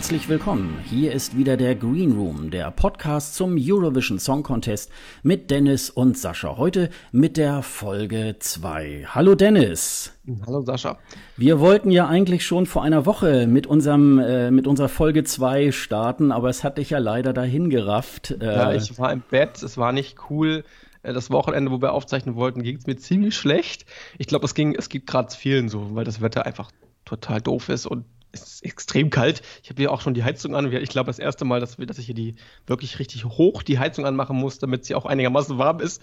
[0.00, 0.78] Herzlich willkommen.
[0.86, 4.90] Hier ist wieder der Green Room, der Podcast zum Eurovision Song Contest
[5.22, 6.56] mit Dennis und Sascha.
[6.56, 9.04] Heute mit der Folge 2.
[9.08, 10.18] Hallo Dennis.
[10.46, 10.96] Hallo Sascha.
[11.36, 15.70] Wir wollten ja eigentlich schon vor einer Woche mit unserem äh, mit unserer Folge 2
[15.70, 18.30] starten, aber es hat dich ja leider dahin gerafft.
[18.30, 20.64] Äh, ja, ich war im Bett, es war nicht cool.
[21.02, 23.84] Äh, das Wochenende, wo wir aufzeichnen wollten, ging es mir ziemlich schlecht.
[24.16, 26.70] Ich glaube, es ging, es geht gerade vielen so, weil das Wetter einfach
[27.04, 29.42] total doof ist und es ist extrem kalt.
[29.62, 30.72] Ich habe hier auch schon die Heizung an.
[30.72, 33.78] Ich glaube, das erste Mal, dass, wir, dass ich hier die wirklich richtig hoch die
[33.78, 36.02] Heizung anmachen muss, damit sie auch einigermaßen warm ist.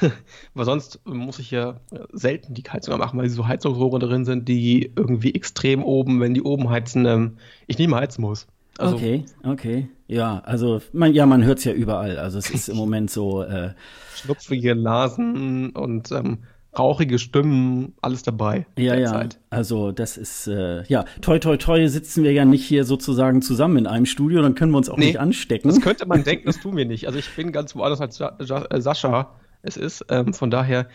[0.54, 4.48] weil sonst muss ich hier äh, selten die Heizung anmachen, weil so Heizungsrohre drin sind,
[4.48, 8.46] die irgendwie extrem oben, wenn die oben heizen, ähm, ich nicht mehr heizen muss.
[8.78, 9.88] Also, okay, okay.
[10.06, 12.18] Ja, also man, ja, man hört es ja überall.
[12.18, 13.42] Also es ist im Moment so.
[13.42, 13.74] Äh,
[14.14, 16.38] Schnupfige Nasen und ähm,
[16.78, 18.66] rauchige Stimmen, alles dabei.
[18.78, 19.06] Ja, ja.
[19.06, 19.40] Zeit.
[19.50, 23.78] Also das ist äh, ja toi toi toi sitzen wir ja nicht hier sozusagen zusammen
[23.78, 25.68] in einem Studio, dann können wir uns auch nee, nicht anstecken.
[25.68, 27.06] Das könnte man denken, das tun wir nicht.
[27.06, 29.34] Also ich bin ganz woanders als äh, Sascha
[29.66, 30.04] es ist.
[30.08, 30.88] Ähm, von daher.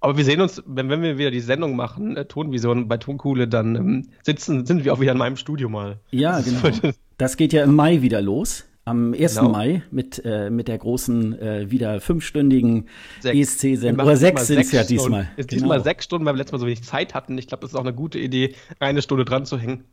[0.00, 3.48] Aber wir sehen uns, wenn, wenn wir wieder die Sendung machen, äh, Tonvision bei Tonkuhle,
[3.48, 6.00] dann ähm, sitzen, sind wir auch wieder in meinem Studio mal.
[6.10, 6.60] Ja, genau.
[7.18, 9.34] Das geht ja im Mai wieder los am 1.
[9.34, 9.50] Genau.
[9.50, 12.86] Mai mit, äh, mit der großen, äh, wieder fünfstündigen
[13.24, 14.06] ESC-Sendung.
[14.06, 15.28] Oder sechs sind es ja diesmal.
[15.36, 15.60] Ist genau.
[15.60, 17.36] diesmal sechs Stunden, weil wir letztes Mal so wenig Zeit hatten.
[17.36, 19.84] Ich glaube, das ist auch eine gute Idee, eine Stunde dran zu hängen.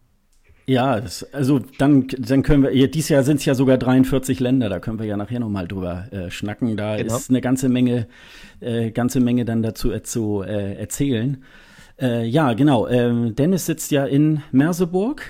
[0.66, 4.39] Ja, das, also dann, dann können wir, ja, dieses Jahr sind es ja sogar 43
[4.39, 6.78] Länder, da können wir ja nachher nochmal drüber äh, schnacken.
[6.78, 7.17] Da genau.
[7.17, 8.07] ist eine ganze Menge,
[8.61, 11.44] äh, ganze Menge dann dazu äh, zu äh, erzählen.
[12.00, 12.88] Äh, ja, genau.
[12.88, 15.23] Äh, Dennis sitzt ja in Merseburg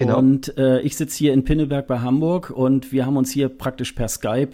[0.00, 0.18] Genau.
[0.18, 3.92] Und äh, ich sitze hier in Pinneberg bei Hamburg und wir haben uns hier praktisch
[3.92, 4.52] per Skype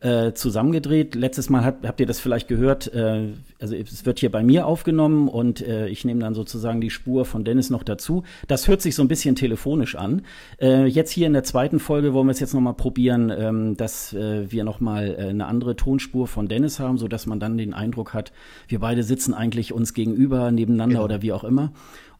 [0.00, 1.14] äh, zusammengedreht.
[1.14, 3.28] Letztes Mal hat, habt ihr das vielleicht gehört, äh,
[3.60, 7.24] also es wird hier bei mir aufgenommen und äh, ich nehme dann sozusagen die Spur
[7.24, 8.24] von Dennis noch dazu.
[8.48, 10.22] Das hört sich so ein bisschen telefonisch an.
[10.60, 14.12] Äh, jetzt hier in der zweiten Folge wollen wir es jetzt nochmal probieren, ähm, dass
[14.12, 17.72] äh, wir nochmal äh, eine andere Tonspur von Dennis haben, so dass man dann den
[17.72, 18.32] Eindruck hat,
[18.66, 21.04] wir beide sitzen eigentlich uns gegenüber, nebeneinander genau.
[21.04, 21.70] oder wie auch immer.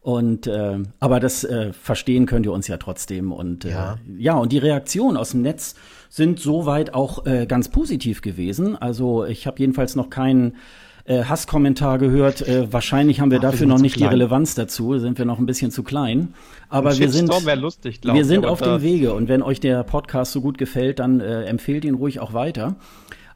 [0.03, 3.31] Und äh, aber das äh, verstehen könnt ihr uns ja trotzdem.
[3.31, 3.97] Und äh, ja.
[4.17, 5.75] ja, und die Reaktionen aus dem Netz
[6.09, 8.75] sind soweit auch äh, ganz positiv gewesen.
[8.75, 10.57] Also ich habe jedenfalls noch keinen
[11.05, 12.41] äh, Hasskommentar gehört.
[12.41, 14.09] Äh, wahrscheinlich haben wir Ach, dafür wir noch nicht klein.
[14.09, 16.33] die Relevanz dazu, sind wir noch ein bisschen zu klein.
[16.67, 19.13] Aber wir sind, lustig, wir sind auf dem Wege.
[19.13, 22.75] Und wenn euch der Podcast so gut gefällt, dann äh, empfehlt ihn ruhig auch weiter.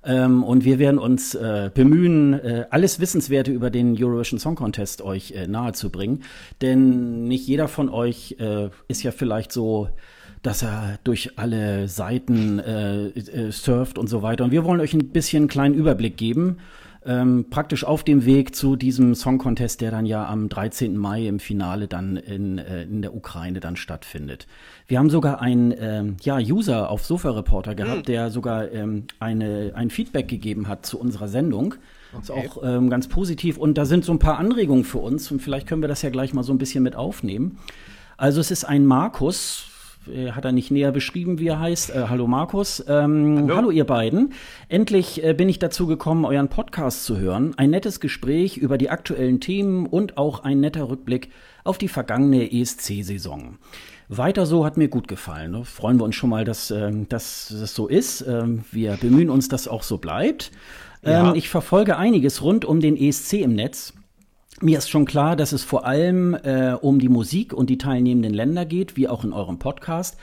[0.07, 5.01] Ähm, und wir werden uns äh, bemühen, äh, alles Wissenswerte über den Eurovision Song Contest
[5.01, 6.23] euch äh, nahezubringen.
[6.61, 9.89] Denn nicht jeder von euch äh, ist ja vielleicht so
[10.43, 14.43] dass er durch alle Seiten äh, äh, surft und so weiter.
[14.45, 16.59] Und wir wollen euch ein bisschen einen kleinen Überblick geben
[17.07, 20.97] ähm, praktisch auf dem Weg zu diesem Song Contest, der dann ja am 13.
[20.97, 24.45] Mai im Finale dann in, äh, in der Ukraine dann stattfindet.
[24.87, 28.11] Wir haben sogar einen ähm, ja, User auf Sofa Reporter gehabt, mhm.
[28.11, 31.75] der sogar ähm, eine, ein Feedback gegeben hat zu unserer Sendung.
[32.13, 32.21] Okay.
[32.21, 33.57] Ist auch ähm, ganz positiv.
[33.57, 36.09] Und da sind so ein paar Anregungen für uns und vielleicht können wir das ja
[36.09, 37.57] gleich mal so ein bisschen mit aufnehmen.
[38.17, 39.67] Also es ist ein Markus,
[40.09, 41.89] äh, hat er nicht näher beschrieben, wie er heißt.
[41.89, 42.83] Äh, hallo Markus.
[42.87, 43.55] Ähm, hallo.
[43.55, 43.71] hallo.
[43.71, 44.33] ihr beiden.
[44.69, 47.53] Endlich äh, bin ich dazu gekommen, euren Podcast zu hören.
[47.57, 51.29] Ein nettes Gespräch über die aktuellen Themen und auch ein netter Rückblick
[51.63, 53.57] auf die vergangene ESC-Saison.
[54.09, 55.53] Weiter so hat mir gut gefallen.
[55.53, 58.21] Da freuen wir uns schon mal, dass, ähm, dass das so ist.
[58.21, 60.51] Ähm, wir bemühen uns, dass auch so bleibt.
[61.03, 61.29] Ja.
[61.29, 63.93] Ähm, ich verfolge einiges rund um den ESC im Netz.
[64.59, 68.33] Mir ist schon klar, dass es vor allem äh, um die Musik und die teilnehmenden
[68.33, 70.17] Länder geht, wie auch in eurem Podcast.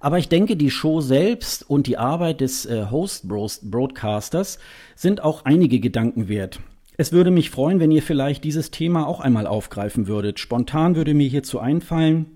[0.00, 4.58] Aber ich denke, die Show selbst und die Arbeit des äh, Host-Broadcasters
[4.96, 6.58] sind auch einige Gedanken wert.
[6.96, 10.40] Es würde mich freuen, wenn ihr vielleicht dieses Thema auch einmal aufgreifen würdet.
[10.40, 12.35] Spontan würde mir hierzu einfallen,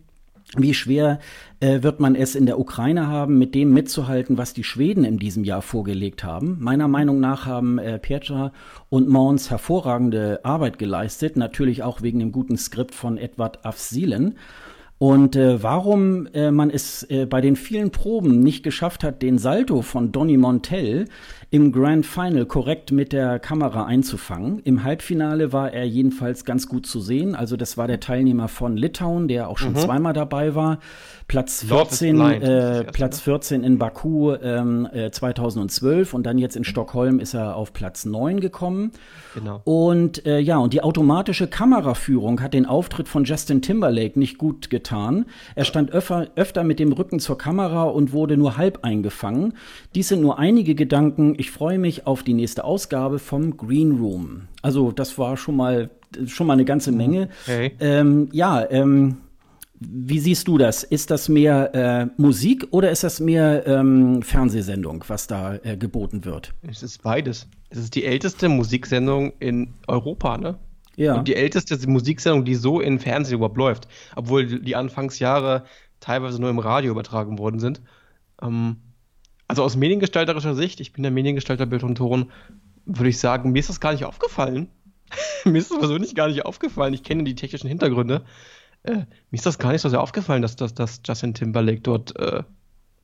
[0.56, 1.20] wie schwer
[1.60, 5.18] äh, wird man es in der Ukraine haben, mit dem mitzuhalten, was die Schweden in
[5.18, 6.56] diesem Jahr vorgelegt haben?
[6.60, 8.52] Meiner Meinung nach haben äh, Petra
[8.88, 14.36] und Mons hervorragende Arbeit geleistet, natürlich auch wegen dem guten Skript von Edward Afsilen.
[14.98, 19.38] Und äh, warum äh, man es äh, bei den vielen Proben nicht geschafft hat, den
[19.38, 21.06] Salto von Donny Montel
[21.52, 24.60] im Grand Final korrekt mit der Kamera einzufangen.
[24.60, 27.34] Im Halbfinale war er jedenfalls ganz gut zu sehen.
[27.34, 29.78] Also das war der Teilnehmer von Litauen, der auch schon mhm.
[29.78, 30.78] zweimal dabei war.
[31.30, 37.20] Platz 14, äh, Platz 14 in Baku ähm, äh, 2012 und dann jetzt in Stockholm
[37.20, 38.90] ist er auf Platz 9 gekommen.
[39.34, 39.60] Genau.
[39.62, 44.70] Und äh, ja, und die automatische Kameraführung hat den Auftritt von Justin Timberlake nicht gut
[44.70, 45.26] getan.
[45.54, 49.54] Er stand öfter, öfter mit dem Rücken zur Kamera und wurde nur halb eingefangen.
[49.94, 51.36] Dies sind nur einige Gedanken.
[51.40, 54.42] Ich freue mich auf die nächste Ausgabe vom Green Room.
[54.60, 55.88] Also das war schon mal
[56.26, 57.30] schon mal eine ganze Menge.
[57.44, 57.72] Okay.
[57.80, 59.16] Ähm, ja, ähm,
[59.78, 60.82] Wie siehst du das?
[60.82, 66.26] Ist das mehr äh, Musik oder ist das mehr ähm, Fernsehsendung, was da äh, geboten
[66.26, 66.52] wird?
[66.60, 67.48] Es ist beides.
[67.70, 70.58] Es ist die älteste Musiksendung in Europa, ne?
[70.96, 71.14] Ja.
[71.14, 75.64] Und die älteste Musiksendung, die so in Fernsehen überhaupt läuft, obwohl die Anfangsjahre
[76.00, 77.80] teilweise nur im Radio übertragen worden sind.
[78.42, 78.76] Ähm,
[79.50, 82.30] also aus mediengestalterischer Sicht, ich bin der Mediengestalter Bild und Ton,
[82.86, 84.68] würde ich sagen, mir ist das gar nicht aufgefallen.
[85.44, 86.94] mir ist das persönlich gar nicht aufgefallen.
[86.94, 88.24] Ich kenne die technischen Hintergründe.
[88.84, 92.16] Äh, mir ist das gar nicht so sehr aufgefallen, dass, dass, dass Justin Timberlake dort
[92.16, 92.44] äh,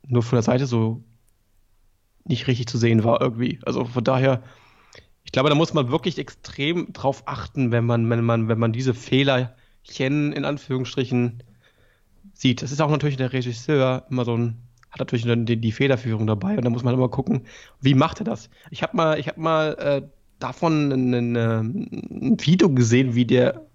[0.06, 1.02] nur von der Seite so
[2.25, 3.58] nicht richtig zu sehen war irgendwie.
[3.66, 4.44] Also von daher,
[5.25, 8.72] ich glaube, da muss man wirklich extrem drauf achten, wenn man, wenn man, wenn man
[8.72, 11.43] diese Fehlerchen in Anführungsstrichen
[12.34, 12.62] sieht.
[12.62, 14.66] Das ist auch natürlich der Regisseur immer so ein,
[14.96, 17.43] hat natürlich dann die, die Federführung dabei und da muss man immer gucken,
[17.81, 18.50] wie macht er das.
[18.70, 20.02] Ich habe mal, ich habe mal äh,
[20.38, 23.66] davon ein, ein, ein Video gesehen, wie der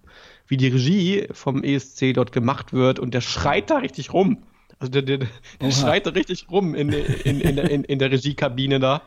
[0.47, 4.44] wie die Regie vom ESC dort gemacht wird und der schreit da richtig rum.
[4.79, 5.27] Also der, der,
[5.62, 9.01] der schreit da richtig rum in, in, in, in, in der Regiekabine da.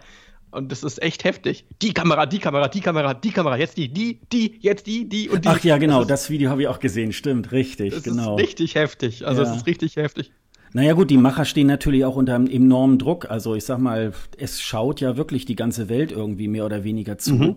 [0.52, 1.66] Und das ist echt heftig.
[1.82, 5.28] Die Kamera, die Kamera, die Kamera, die Kamera, jetzt die, die, die, jetzt die, die
[5.28, 5.48] und die.
[5.48, 8.36] Ach ja, genau, das, ist, das Video habe ich auch gesehen, stimmt, richtig, das genau.
[8.36, 9.26] Das ist richtig heftig.
[9.26, 9.56] Also es ja.
[9.56, 10.32] ist richtig heftig.
[10.74, 13.30] Naja gut, die Macher stehen natürlich auch unter einem enormen Druck.
[13.30, 17.16] Also ich sag mal, es schaut ja wirklich die ganze Welt irgendwie mehr oder weniger
[17.16, 17.34] zu.
[17.34, 17.56] Mhm.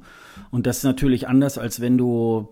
[0.51, 2.49] Und das ist natürlich anders, als wenn du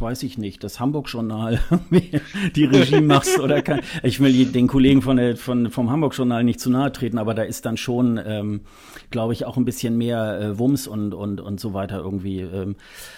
[0.00, 1.58] weiß ich nicht, das Hamburg-Journal
[2.54, 3.80] die Regie machst oder kann.
[4.02, 7.42] Ich will den Kollegen von der, von, vom Hamburg-Journal nicht zu nahe treten, aber da
[7.42, 8.60] ist dann schon, ähm,
[9.10, 12.40] glaube ich, auch ein bisschen mehr äh, Wumms und, und, und so weiter irgendwie.
[12.40, 12.76] Ähm,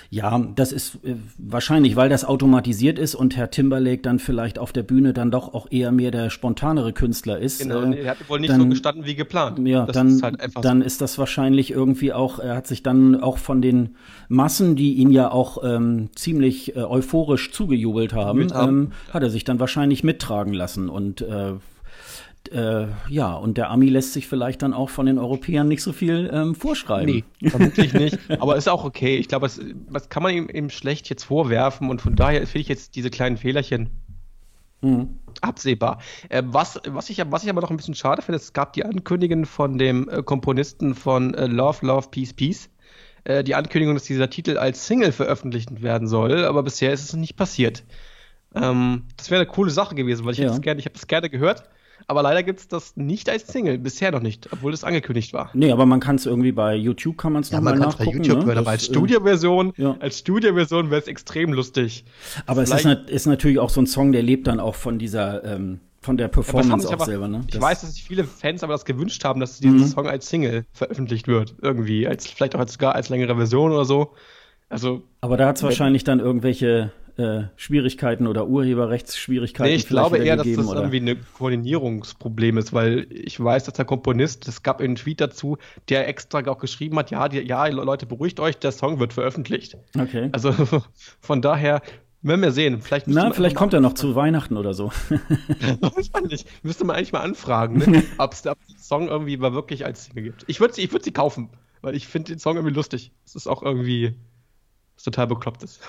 [0.08, 4.72] ja, das ist äh, wahrscheinlich, weil das automatisiert ist und Herr Timberlake dann vielleicht auf
[4.72, 7.60] der Bühne dann doch auch eher mehr der spontanere Künstler ist.
[7.60, 9.58] Genau, äh, er hat wohl nicht dann, so gestanden wie geplant.
[9.68, 10.86] Ja, das dann, ist halt dann so.
[10.86, 13.96] ist das wahrscheinlich irgendwie auch, er hat sich dann auch von den
[14.28, 19.44] Massen, die ihn ja auch ähm, ziemlich äh, euphorisch zugejubelt haben, ähm, hat er sich
[19.44, 20.88] dann wahrscheinlich mittragen lassen.
[20.88, 21.54] Und äh,
[22.50, 25.92] äh, ja, und der Ami lässt sich vielleicht dann auch von den Europäern nicht so
[25.92, 27.22] viel ähm, vorschreiben.
[27.40, 28.18] Nee, vermutlich nicht.
[28.40, 29.16] Aber ist auch okay.
[29.18, 32.60] Ich glaube, was, was kann man ihm eben schlecht jetzt vorwerfen und von daher finde
[32.60, 33.90] ich jetzt diese kleinen Fehlerchen
[34.80, 35.16] mhm.
[35.42, 36.00] absehbar.
[36.28, 38.84] Äh, was, was, ich, was ich aber noch ein bisschen schade finde, es gab die
[38.84, 42.70] Ankündigung von dem äh, Komponisten von äh, Love, Love, Peace, Peace
[43.24, 47.12] äh, die Ankündigung, dass dieser Titel als Single veröffentlicht werden soll, aber bisher ist es
[47.14, 47.84] nicht passiert.
[48.54, 50.44] Ähm, das wäre eine coole Sache gewesen, weil ich ja.
[50.44, 51.64] hätte es gerne, ich habe es gerne gehört.
[52.06, 55.50] Aber leider gibt es das nicht als Single, bisher noch nicht, obwohl es angekündigt war.
[55.52, 58.18] Nee, aber man kann es irgendwie bei YouTube kann man's ja, noch man mal nachgucken.
[58.18, 58.56] Bei YouTube, ne?
[58.56, 59.96] aber als Studioversion, ja.
[60.00, 62.04] als Studioversion wäre es extrem lustig.
[62.46, 64.98] Aber Vielleicht es ist, ist, natürlich auch so ein Song, der lebt dann auch von
[64.98, 67.42] dieser ähm, von der Performance auch aber, selber, ne?
[67.46, 69.86] Ich das weiß, dass sich viele Fans aber das gewünscht haben, dass dieser mhm.
[69.86, 71.54] Song als Single veröffentlicht wird.
[71.60, 72.08] Irgendwie.
[72.08, 74.14] Als, vielleicht auch als, sogar als längere Version oder so.
[74.70, 75.02] Also.
[75.20, 79.70] Aber da hat es wahrscheinlich dann irgendwelche äh, Schwierigkeiten oder Urheberrechtsschwierigkeiten.
[79.70, 80.80] Nee, ich glaube eher, dass das oder?
[80.80, 85.58] irgendwie ein Koordinierungsproblem ist, weil ich weiß, dass der Komponist, es gab einen Tweet dazu,
[85.90, 89.76] der extra auch geschrieben hat, ja, die, ja, Leute, beruhigt euch, der Song wird veröffentlicht.
[89.98, 90.30] Okay.
[90.32, 90.52] Also
[91.20, 91.82] von daher
[92.22, 92.82] werden wir sehen.
[92.82, 94.92] Vielleicht Na, vielleicht kommt er noch zu Weihnachten oder so.
[96.28, 96.46] nicht.
[96.62, 98.02] Müsste man eigentlich mal anfragen, ne?
[98.18, 100.44] ob es den Song irgendwie mal wirklich als Single gibt.
[100.46, 103.12] Ich würde sie, ich würd sie kaufen, weil ich finde den Song irgendwie lustig.
[103.24, 104.14] Es ist auch irgendwie
[104.96, 105.80] was total beklopptes.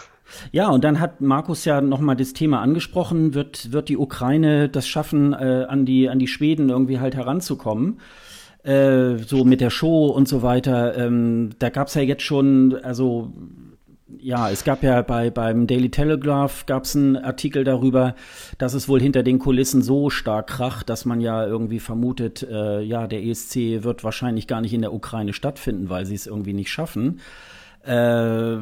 [0.52, 4.88] Ja, und dann hat Markus ja nochmal das Thema angesprochen, wird, wird die Ukraine das
[4.88, 8.00] schaffen, äh, an, die, an die Schweden irgendwie halt heranzukommen?
[8.64, 10.96] Äh, so mit der Show und so weiter.
[10.96, 13.34] Ähm, da gab's ja jetzt schon, also
[14.20, 18.16] ja, es gab ja bei beim Daily Telegraph gab es einen Artikel darüber,
[18.58, 22.82] dass es wohl hinter den Kulissen so stark kracht, dass man ja irgendwie vermutet, äh,
[22.82, 26.54] ja, der ESC wird wahrscheinlich gar nicht in der Ukraine stattfinden, weil sie es irgendwie
[26.54, 27.20] nicht schaffen.
[27.84, 28.58] Äh,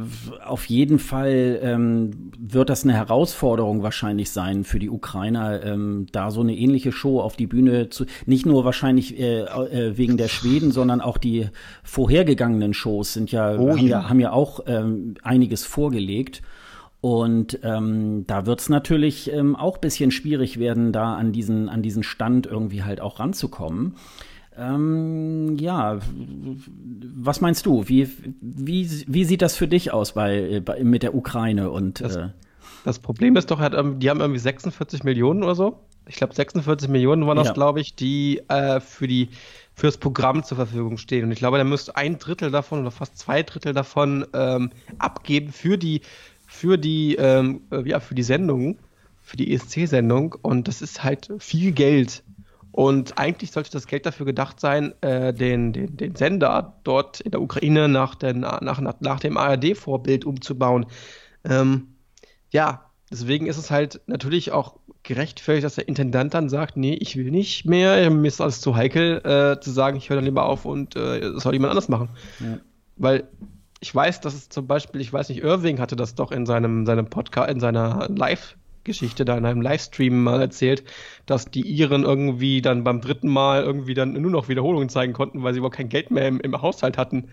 [0.46, 6.32] auf jeden Fall ähm, wird das eine Herausforderung wahrscheinlich sein für die Ukrainer, ähm, da
[6.32, 10.30] so eine ähnliche Show auf die Bühne zu, nicht nur wahrscheinlich äh, äh, wegen der
[10.30, 11.50] Schweden, sondern auch die
[11.84, 14.08] vorhergegangenen Shows sind ja, oh, haben, ja.
[14.08, 16.42] haben ja auch ähm, einiges vorgelegt.
[17.02, 21.82] Und ähm, da wird es natürlich ähm, auch bisschen schwierig werden, da an diesen, an
[21.82, 23.96] diesen Stand irgendwie halt auch ranzukommen.
[24.58, 26.00] Ähm, ja,
[27.16, 27.88] was meinst du?
[27.88, 28.10] Wie,
[28.42, 31.72] wie, wie sieht das für dich aus bei, bei mit der Ukraine?
[31.72, 32.30] Und, das, äh,
[32.84, 35.80] das Problem ist doch, die haben irgendwie 46 Millionen oder so.
[36.08, 37.54] Ich glaube, 46 Millionen waren das, ja.
[37.54, 39.30] glaube ich, die äh, für die
[39.80, 41.26] fürs Programm zur Verfügung stehen.
[41.26, 45.54] Und ich glaube, da müsste ein Drittel davon oder fast zwei Drittel davon ähm, abgeben
[45.54, 46.02] für die,
[46.46, 48.78] für die, ähm, äh, ja, für die Sendung,
[49.22, 50.36] für die ESC-Sendung.
[50.42, 52.24] Und das ist halt viel Geld.
[52.72, 57.32] Und eigentlich sollte das Geld dafür gedacht sein, äh, den, den, den Sender dort in
[57.32, 60.86] der Ukraine nach, den, nach, nach, dem ARD-Vorbild umzubauen.
[61.44, 61.96] Ähm,
[62.52, 67.16] ja, Deswegen ist es halt natürlich auch gerechtfertigt, dass der Intendant dann sagt, nee, ich
[67.16, 70.46] will nicht mehr, mir ist alles zu heikel, äh, zu sagen, ich höre dann lieber
[70.46, 72.10] auf und äh, das soll jemand anders machen.
[72.40, 72.60] Ja.
[72.98, 73.28] Weil
[73.80, 76.86] ich weiß, dass es zum Beispiel, ich weiß nicht, Irving hatte das doch in seinem,
[76.86, 78.08] seinem Podcast, in seiner
[78.90, 80.84] Live-Geschichte da in einem Livestream mal erzählt,
[81.26, 85.44] dass die Iren irgendwie dann beim dritten Mal irgendwie dann nur noch Wiederholungen zeigen konnten,
[85.44, 87.30] weil sie überhaupt kein Geld mehr im, im Haushalt hatten.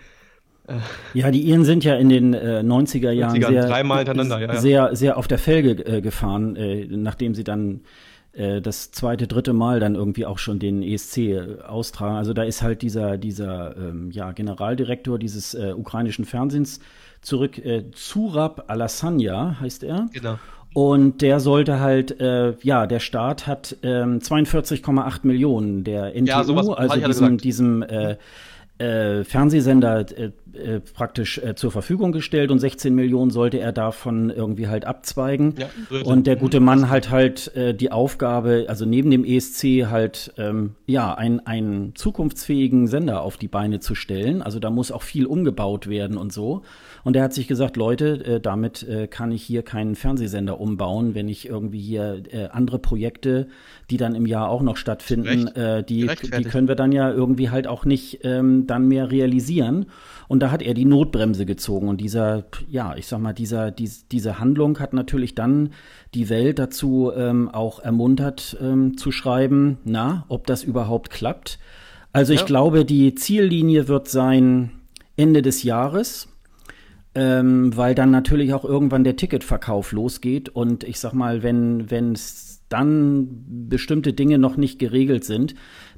[1.14, 4.56] Ja, die Iren sind ja in den äh, 90er Jahren 90er, sehr, ja, ja.
[4.56, 7.82] sehr, sehr auf der Felge äh, gefahren, äh, nachdem sie dann
[8.32, 12.16] äh, das zweite, dritte Mal dann irgendwie auch schon den ESC äh, austragen.
[12.16, 16.80] Also da ist halt dieser, dieser ähm, ja, Generaldirektor dieses äh, ukrainischen Fernsehens
[17.20, 20.08] zurück, äh, Zurab Alassania heißt er.
[20.12, 20.38] Genau.
[20.76, 26.36] Und der sollte halt, äh, ja, der Staat hat ähm, 42,8 Millionen der NTU, ja,
[26.36, 28.16] also diesem, diesem äh,
[28.76, 34.28] äh, Fernsehsender äh, äh, praktisch äh, zur Verfügung gestellt und 16 Millionen sollte er davon
[34.28, 35.54] irgendwie halt abzweigen.
[35.56, 35.68] Ja,
[36.02, 40.74] und der gute Mann halt halt äh, die Aufgabe, also neben dem ESC halt ähm,
[40.84, 44.42] ja ein, einen zukunftsfähigen Sender auf die Beine zu stellen.
[44.42, 46.62] Also da muss auch viel umgebaut werden und so.
[47.06, 51.14] Und er hat sich gesagt, Leute, äh, damit äh, kann ich hier keinen Fernsehsender umbauen,
[51.14, 53.46] wenn ich irgendwie hier äh, andere Projekte,
[53.90, 57.50] die dann im Jahr auch noch stattfinden, äh, die, die können wir dann ja irgendwie
[57.50, 59.86] halt auch nicht ähm, dann mehr realisieren.
[60.26, 61.86] Und da hat er die Notbremse gezogen.
[61.86, 65.70] Und dieser, ja, ich sag mal, dieser, dies, diese Handlung hat natürlich dann
[66.12, 71.60] die Welt dazu ähm, auch ermuntert ähm, zu schreiben, na, ob das überhaupt klappt.
[72.12, 72.46] Also ich ja.
[72.46, 74.72] glaube, die Ziellinie wird sein
[75.16, 76.26] Ende des Jahres
[77.16, 82.62] ähm, weil dann natürlich auch irgendwann der Ticketverkauf losgeht und ich sag mal, wenn es
[82.68, 85.54] dann bestimmte Dinge noch nicht geregelt sind,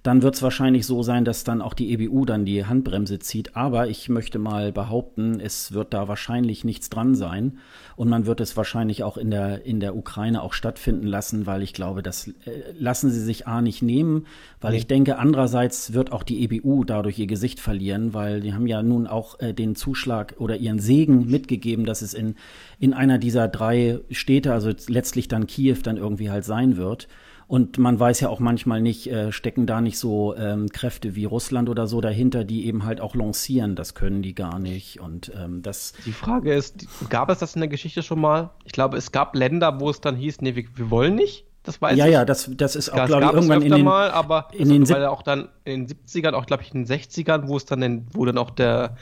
[0.08, 3.54] dann wird es wahrscheinlich so sein, dass dann auch die EBU dann die Handbremse zieht.
[3.56, 7.58] Aber ich möchte mal behaupten, es wird da wahrscheinlich nichts dran sein.
[7.94, 11.62] Und man wird es wahrscheinlich auch in der, in der Ukraine auch stattfinden lassen, weil
[11.62, 12.32] ich glaube, das äh,
[12.78, 14.24] lassen sie sich A nicht nehmen,
[14.62, 14.78] weil nee.
[14.78, 18.82] ich denke, andererseits wird auch die EBU dadurch ihr Gesicht verlieren, weil die haben ja
[18.82, 22.36] nun auch äh, den Zuschlag oder ihren Segen mitgegeben, dass es in,
[22.80, 27.08] in einer dieser drei Städte, also letztlich dann Kiew, dann irgendwie halt sein wird.
[27.48, 31.24] Und man weiß ja auch manchmal nicht, äh, stecken da nicht so ähm, Kräfte wie
[31.24, 33.74] Russland oder so dahinter, die eben halt auch lancieren.
[33.74, 35.00] Das können die gar nicht.
[35.00, 35.94] Und ähm, das.
[36.04, 38.50] Die Frage ist, gab es das in der Geschichte schon mal?
[38.64, 41.46] Ich glaube, es gab Länder, wo es dann hieß, nee, wir, wir wollen nicht.
[41.62, 42.12] Das weiß ja, ich.
[42.12, 45.04] ja, das, das ist auch, glaube ich, irgendwann in den, mal, aber in den weil
[45.06, 48.06] auch dann in den 70ern, auch glaube ich in den 60ern, wo es dann, in,
[48.12, 48.96] wo dann auch der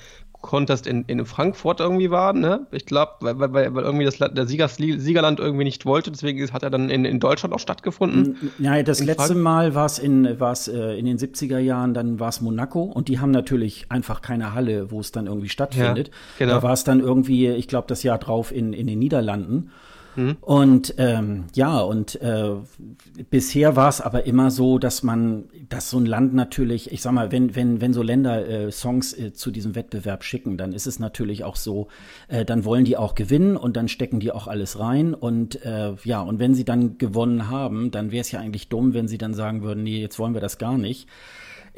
[0.47, 2.67] Contest in, in Frankfurt irgendwie war, ne?
[2.71, 6.63] Ich glaube, weil, weil, weil irgendwie das der Siegers, Siegerland irgendwie nicht wollte, deswegen hat
[6.63, 8.53] er dann in, in Deutschland auch stattgefunden.
[8.59, 12.21] Ja, das letzte Frank Mal war es in, war's, äh, in den 70er Jahren, dann
[12.21, 16.09] war es Monaco und die haben natürlich einfach keine Halle, wo es dann irgendwie stattfindet.
[16.09, 16.53] Ja, genau.
[16.55, 19.71] Da war es dann irgendwie, ich glaube, das Jahr drauf in, in den Niederlanden.
[20.17, 20.37] Mhm.
[20.41, 22.53] Und ähm, ja, und äh,
[23.31, 27.13] bisher war es aber immer so, dass man, dass so ein Land natürlich, ich sag
[27.13, 30.87] mal, wenn, wenn, wenn so Länder äh, Songs äh, zu diesem Wettbewerb schicken, dann ist
[30.87, 31.89] es natürlich auch so,
[32.29, 35.15] äh, dann wollen die auch gewinnen und dann stecken die auch alles rein.
[35.15, 38.95] Und äh, ja, und wenn sie dann gewonnen haben, dann wäre es ja eigentlich dumm,
[38.95, 41.09] wenn sie dann sagen würden, nee, jetzt wollen wir das gar nicht.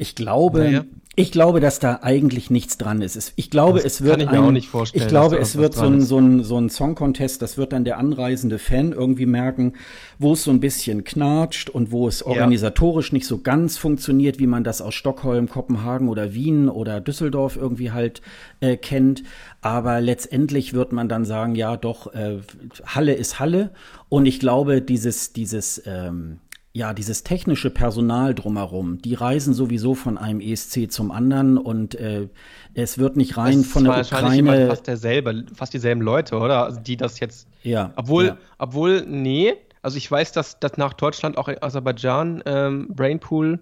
[0.01, 0.85] Ich glaube, naja.
[1.17, 3.33] ich glaube, dass da eigentlich nichts dran ist.
[3.35, 6.41] Ich glaube, das es wird ich ein, ich glaube, es wird so ein, so ein,
[6.41, 9.73] so ein Song Contest, das wird dann der anreisende Fan irgendwie merken,
[10.17, 13.15] wo es so ein bisschen knatscht und wo es organisatorisch ja.
[13.15, 17.91] nicht so ganz funktioniert, wie man das aus Stockholm, Kopenhagen oder Wien oder Düsseldorf irgendwie
[17.91, 18.21] halt
[18.61, 19.23] äh, kennt.
[19.59, 22.37] Aber letztendlich wird man dann sagen, ja, doch, äh,
[22.85, 23.71] Halle ist Halle.
[24.07, 26.39] Und ich glaube, dieses, dieses, ähm,
[26.79, 32.29] ja, dieses technische Personal drumherum, die reisen sowieso von einem ESC zum anderen und äh,
[32.73, 34.67] es wird nicht rein von der Ukraine.
[34.67, 36.63] Fast derselbe, fast dieselben Leute, oder?
[36.63, 37.49] Also die das jetzt.
[37.63, 37.91] Ja.
[37.97, 38.37] Obwohl, ja.
[38.59, 39.55] obwohl, nee.
[39.81, 43.59] Also ich weiß, dass, dass nach Deutschland auch in Aserbaidschan ähm, Brainpool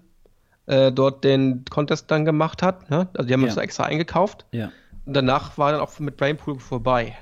[0.66, 2.88] äh, dort den Contest dann gemacht hat.
[2.88, 3.08] Ne?
[3.14, 3.48] Also die haben ja.
[3.48, 4.46] uns extra eingekauft.
[4.52, 4.70] Ja.
[5.06, 7.16] Und danach war dann auch mit Brainpool vorbei.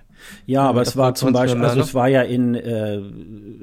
[0.46, 3.00] Ja, aber es war zum Beispiel, also es war ja in, äh,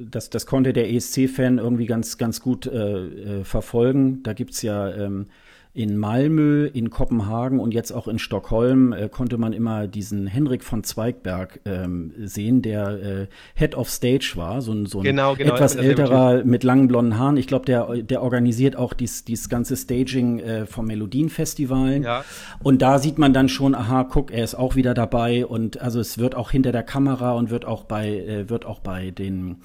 [0.10, 4.24] das, das konnte der ESC-Fan irgendwie ganz, ganz gut äh, äh, verfolgen.
[4.24, 5.28] Da gibt's ja ähm,
[5.76, 10.64] in Malmö, in Kopenhagen und jetzt auch in Stockholm äh, konnte man immer diesen Henrik
[10.64, 15.36] von Zweigberg ähm, sehen, der äh, Head of Stage war, so ein, so ein genau,
[15.36, 17.38] genau, etwas älterer mit langen blonden Haaren.
[17.38, 22.04] Ich glaube, der, der organisiert auch dies, dies ganze Staging äh, vom Melodienfestivalen.
[22.04, 22.24] Ja.
[22.62, 26.00] Und da sieht man dann schon, aha, guck, er ist auch wieder dabei und also
[26.00, 29.58] es wird auch hinter der Kamera und wird auch bei, äh, wird auch bei den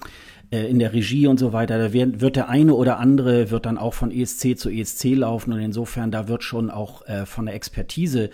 [0.51, 3.65] äh, in der Regie und so weiter, da wird, wird der eine oder andere wird
[3.65, 7.45] dann auch von ESC zu ESC laufen und insofern da wird schon auch äh, von
[7.45, 8.29] der Expertise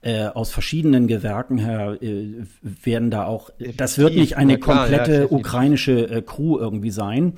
[0.00, 6.08] äh, aus verschiedenen Gewerken her äh, werden da auch, das wird nicht eine komplette ukrainische
[6.08, 7.32] äh, Crew irgendwie sein,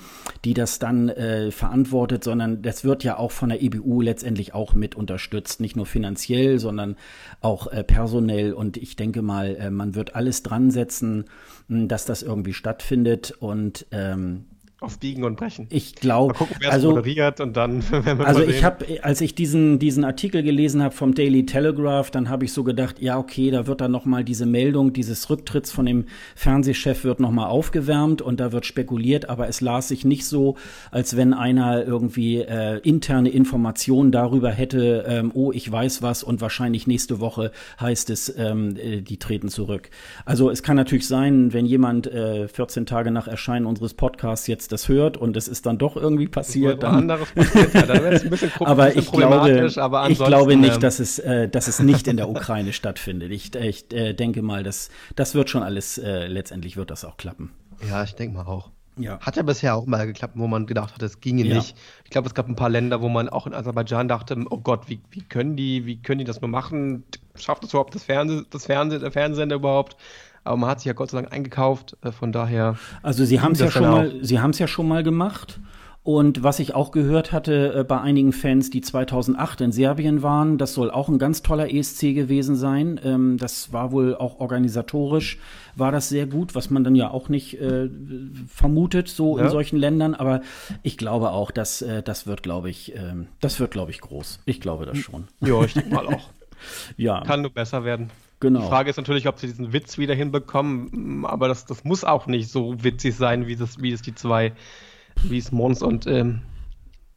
[0.45, 4.75] die das dann äh, verantwortet, sondern das wird ja auch von der EBU letztendlich auch
[4.75, 6.97] mit unterstützt, nicht nur finanziell, sondern
[7.40, 8.52] auch äh, personell.
[8.52, 11.25] Und ich denke mal, äh, man wird alles dran setzen,
[11.69, 13.33] dass das irgendwie stattfindet.
[13.40, 14.45] Und ähm,
[14.81, 15.67] auf Biegen und Brechen.
[15.69, 16.35] Ich glaube,
[16.69, 17.85] also moderiert und dann.
[18.25, 22.47] also ich habe, als ich diesen diesen Artikel gelesen habe vom Daily Telegraph, dann habe
[22.47, 25.85] ich so gedacht, ja okay, da wird dann noch mal diese Meldung dieses Rücktritts von
[25.85, 30.25] dem Fernsehchef wird noch mal aufgewärmt und da wird spekuliert, aber es las sich nicht
[30.25, 30.57] so,
[30.91, 36.41] als wenn einer irgendwie äh, interne Informationen darüber hätte, ähm, oh ich weiß was und
[36.41, 39.91] wahrscheinlich nächste Woche heißt es, ähm, äh, die treten zurück.
[40.25, 44.70] Also es kann natürlich sein, wenn jemand äh, 14 Tage nach Erscheinen unseres Podcasts jetzt
[44.73, 46.83] das hört und es ist dann doch irgendwie passiert.
[46.83, 50.81] Dann, anderes passiert ja, dann ein bisschen, aber ich glaube, aber ich glaube nicht, ähm,
[50.81, 53.33] dass es, äh, dass es nicht in der Ukraine stattfindet.
[53.33, 57.17] Ich, ich äh, denke mal, dass das wird schon alles, äh, letztendlich wird das auch
[57.17, 57.50] klappen.
[57.89, 58.71] Ja, ich denke mal auch.
[58.97, 59.19] Ja.
[59.21, 61.55] Hat ja bisher auch mal geklappt, wo man gedacht hat, es ginge ja.
[61.57, 61.77] nicht.
[62.05, 64.89] Ich glaube, es gab ein paar Länder, wo man auch in Aserbaidschan dachte, oh Gott,
[64.89, 67.05] wie, wie können die, wie können die das nur machen?
[67.35, 69.97] Schafft es überhaupt das Fernsehen, das Fernsehen, der Fernsehsender überhaupt?
[70.50, 72.76] Aber man hat sich ja Gott sei Dank eingekauft, äh, von daher.
[73.02, 75.61] Also sie haben es ja schon mal, sie haben es ja schon mal gemacht.
[76.02, 80.59] Und was ich auch gehört hatte äh, bei einigen Fans, die 2008 in Serbien waren,
[80.59, 82.99] das soll auch ein ganz toller ESC gewesen sein.
[83.04, 85.38] Ähm, das war wohl auch organisatorisch,
[85.76, 87.88] war das sehr gut, was man dann ja auch nicht äh,
[88.49, 89.45] vermutet, so ja.
[89.45, 90.14] in solchen Ländern.
[90.14, 90.40] Aber
[90.83, 94.40] ich glaube auch, dass äh, das wird, glaube ich, äh, das wird, glaube ich, groß.
[94.47, 95.28] Ich glaube das schon.
[95.40, 96.30] Ja, ich denke mal auch.
[96.97, 97.21] ja.
[97.21, 98.11] Kann nur besser werden.
[98.40, 98.61] Genau.
[98.61, 102.26] Die Frage ist natürlich, ob sie diesen Witz wieder hinbekommen, aber das, das muss auch
[102.26, 104.52] nicht so witzig sein, wie, das, wie es die zwei,
[105.23, 106.42] wie es Mons und ähm,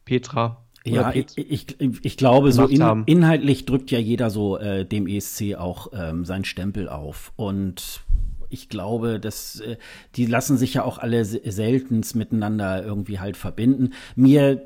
[0.04, 5.08] Petra ja, ich, ich, ich, glaube, so in, inhaltlich drückt ja jeder so äh, dem
[5.08, 7.32] ESC auch ähm, seinen Stempel auf.
[7.38, 8.02] Und
[8.50, 9.78] ich glaube, dass äh,
[10.16, 13.94] die lassen sich ja auch alle seltenst miteinander irgendwie halt verbinden.
[14.16, 14.66] Mir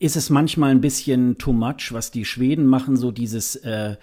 [0.00, 3.96] ist es manchmal ein bisschen too much, was die Schweden machen, so dieses äh,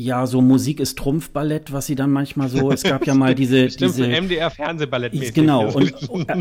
[0.00, 3.68] ja, so Musik ist Trumpfballett, was sie dann manchmal so, es gab ja mal diese,
[3.70, 5.94] Stimmt, diese MDR Fernsehballett Genau, und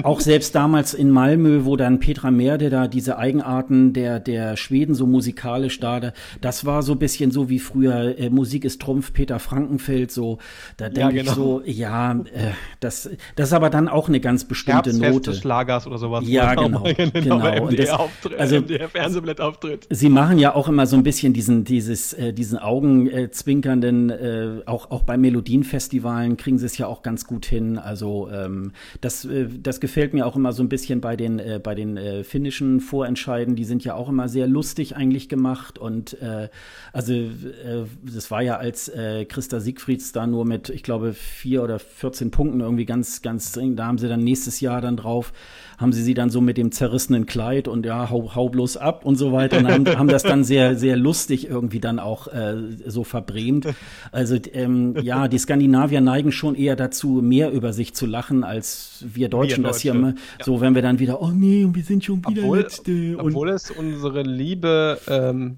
[0.05, 4.95] auch selbst damals in Malmö, wo dann Petra Merde da diese Eigenarten der, der Schweden
[4.95, 9.11] so musikalisch da, das war so ein bisschen so wie früher äh, Musik ist Trumpf,
[9.11, 10.37] Peter Frankenfeld, so,
[10.77, 11.31] da denke ja, genau.
[11.31, 15.31] ich so, ja, äh, das, das ist aber dann auch eine ganz bestimmte Note.
[15.31, 16.23] des Schlagers oder sowas.
[16.25, 17.39] Ja, genau, genau.
[17.39, 19.85] MDR das, Auftritt, also, MDR Fernsehballett auftritt.
[19.89, 23.09] Sie machen ja auch immer so ein bisschen diesen, dieses, äh, diesen Augen,
[23.49, 27.79] äh, zwinkernden, äh, auch, auch bei Melodienfestivalen kriegen sie es ja auch ganz gut hin.
[27.79, 31.59] Also ähm, das, äh, das gefällt mir auch immer so ein bisschen bei den, äh,
[31.61, 33.55] bei den äh, finnischen Vorentscheiden.
[33.55, 35.79] Die sind ja auch immer sehr lustig eigentlich gemacht.
[35.79, 36.49] Und äh,
[36.93, 41.63] also äh, das war ja als äh, Christa Siegfrieds da nur mit, ich glaube, vier
[41.63, 43.79] oder 14 Punkten irgendwie ganz, ganz dringend.
[43.79, 45.33] Da haben sie dann nächstes Jahr dann drauf
[45.79, 49.05] haben sie sie dann so mit dem zerrissenen Kleid und ja, hau, hau bloß ab
[49.05, 52.57] und so weiter und haben, haben das dann sehr, sehr lustig irgendwie dann auch äh,
[52.85, 53.67] so verbrämt.
[54.11, 59.05] Also ähm, ja, die Skandinavier neigen schon eher dazu, mehr über sich zu lachen, als
[59.07, 60.45] wir Deutschen wir das hier immer, ja.
[60.45, 63.15] so wenn wir dann wieder, oh nee, wir sind schon wieder obwohl, Letzte.
[63.17, 65.57] Obwohl es unsere liebe, ähm,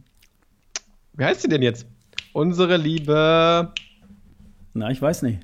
[1.13, 1.87] wie heißt sie denn jetzt?
[2.33, 3.73] Unsere liebe
[4.73, 5.39] na, ich weiß nicht.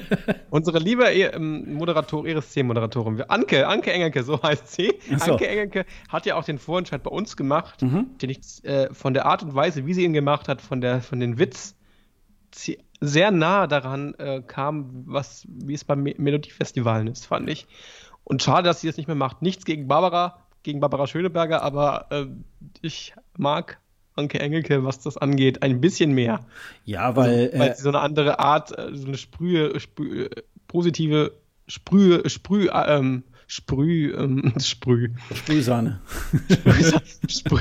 [0.50, 4.94] Unsere liebe e Moderator, ESC-Moderatorin, Anke, Anke Engelke, so heißt sie.
[5.18, 5.32] So.
[5.32, 8.16] Anke Engelke hat ja auch den Vorentscheid bei uns gemacht, mhm.
[8.18, 11.02] den ich äh, von der Art und Weise, wie sie ihn gemacht hat, von, der,
[11.02, 11.76] von den Witz,
[13.00, 17.66] sehr nah daran äh, kam, was, wie es beim Me Melodiefestivalen ist, fand ich.
[18.24, 19.42] Und schade, dass sie das nicht mehr macht.
[19.42, 22.26] Nichts gegen Barbara, gegen Barbara Schöneberger, aber äh,
[22.82, 23.78] ich mag
[24.16, 26.40] Anke Engelke, was das angeht, ein bisschen mehr.
[26.84, 27.46] Ja, weil.
[27.46, 30.30] Also, weil äh, sie so eine andere Art, äh, so eine Sprühe, Sprühe
[30.68, 31.32] positive
[31.70, 35.10] Sprühe, Sprüh, ähm, Sprüh, ähm, Sprüh.
[35.32, 36.00] Sprühsahne.
[37.28, 37.60] Sprüh,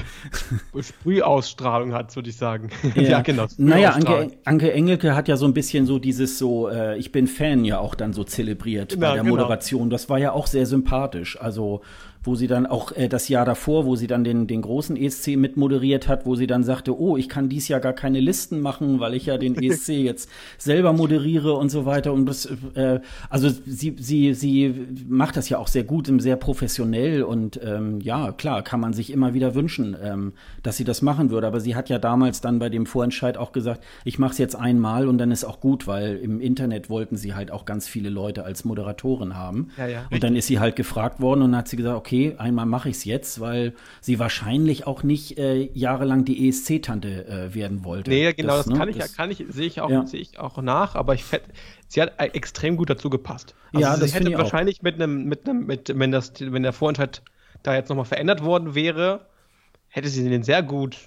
[0.82, 2.70] Sprühausstrahlung hat, würde ich sagen.
[2.96, 3.46] Ja, ja genau.
[3.58, 7.28] Naja, Anke, Anke, Engelke hat ja so ein bisschen so dieses so, äh, ich bin
[7.28, 9.36] Fan ja auch dann so zelebriert ja, bei der genau.
[9.36, 9.90] Moderation.
[9.90, 11.40] Das war ja auch sehr sympathisch.
[11.40, 11.82] Also
[12.24, 15.38] wo sie dann auch äh, das Jahr davor, wo sie dann den, den großen ESC
[15.38, 19.00] mitmoderiert hat, wo sie dann sagte, oh, ich kann dies Jahr gar keine Listen machen,
[19.00, 22.12] weil ich ja den ESC jetzt selber moderiere und so weiter.
[22.12, 27.24] Und das, äh, also sie, sie, sie macht das ja auch sehr gut, sehr professionell
[27.24, 31.30] und ähm, ja, klar, kann man sich immer wieder wünschen, ähm, dass sie das machen
[31.30, 31.48] würde.
[31.48, 34.56] Aber sie hat ja damals dann bei dem Vorentscheid auch gesagt, ich mache es jetzt
[34.56, 38.10] einmal und dann ist auch gut, weil im Internet wollten sie halt auch ganz viele
[38.10, 39.70] Leute als Moderatorin haben.
[39.78, 42.36] Ja, ja, und dann ist sie halt gefragt worden und hat sie gesagt, okay, okay,
[42.38, 47.54] einmal mache ich es jetzt, weil sie wahrscheinlich auch nicht äh, jahrelang die ESC-Tante äh,
[47.54, 48.10] werden wollte.
[48.10, 50.06] Nee, genau, das, das ne, kann ich, das, kann ich, sehe ich auch, ja.
[50.08, 51.44] sehe ich auch nach, aber ich fett,
[51.88, 53.54] sie hat extrem gut dazu gepasst.
[53.74, 54.84] Also ja, sie das hätte wahrscheinlich auch.
[54.84, 57.22] mit einem, mit einem, mit, wenn das, wenn der Vorentscheid
[57.62, 59.28] da jetzt nochmal verändert worden wäre,
[59.88, 60.98] hätte sie den sehr gut,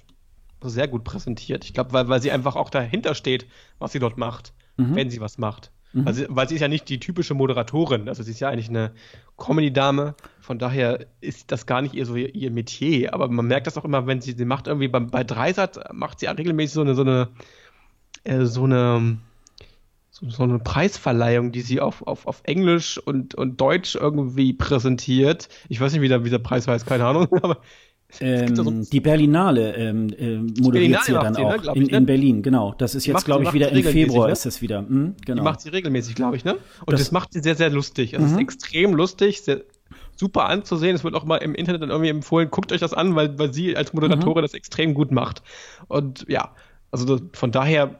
[0.61, 1.65] sehr gut präsentiert.
[1.65, 3.45] Ich glaube, weil, weil sie einfach auch dahinter steht,
[3.79, 4.95] was sie dort macht, mhm.
[4.95, 5.71] wenn sie was macht.
[5.93, 6.07] Mhm.
[6.07, 8.09] Also, weil sie ist ja nicht die typische Moderatorin.
[8.09, 8.91] Also sie ist ja eigentlich eine
[9.37, 10.15] Comedy-Dame.
[10.41, 13.13] Von daher ist das gar nicht ihr so ihr, Metier.
[13.13, 16.19] Aber man merkt das auch immer, wenn sie, sie macht irgendwie bei, bei Dreisat, macht
[16.19, 17.29] sie ja regelmäßig so eine, so eine,
[18.23, 19.17] äh, so eine,
[20.09, 25.49] so, eine Preisverleihung, die sie auf, auf, auf Englisch und, und Deutsch irgendwie präsentiert.
[25.69, 27.59] Ich weiß nicht, wie der, wie der Preis heißt, keine Ahnung, aber
[28.19, 31.97] ähm, so die Berlinale ähm, äh, moderiert sie ja dann sie, auch ne, in, ne?
[31.97, 32.73] in, Berlin, genau.
[32.77, 34.33] Das ist jetzt, glaube ich, wieder im Februar ne?
[34.33, 34.81] ist es wieder.
[34.81, 35.41] Mhm, genau.
[35.41, 36.53] Die macht sie regelmäßig, glaube ich, ne?
[36.85, 38.13] Und das, das, macht sie sehr, sehr lustig.
[38.13, 38.39] Es ist mhm.
[38.39, 39.61] extrem lustig, sehr,
[40.15, 40.95] super anzusehen.
[40.95, 43.53] Es wird auch mal im Internet dann irgendwie empfohlen, guckt euch das an, weil, weil
[43.53, 44.45] sie als Moderatorin mhm.
[44.45, 45.43] das extrem gut macht.
[45.87, 46.51] Und ja,
[46.91, 47.99] also das, von daher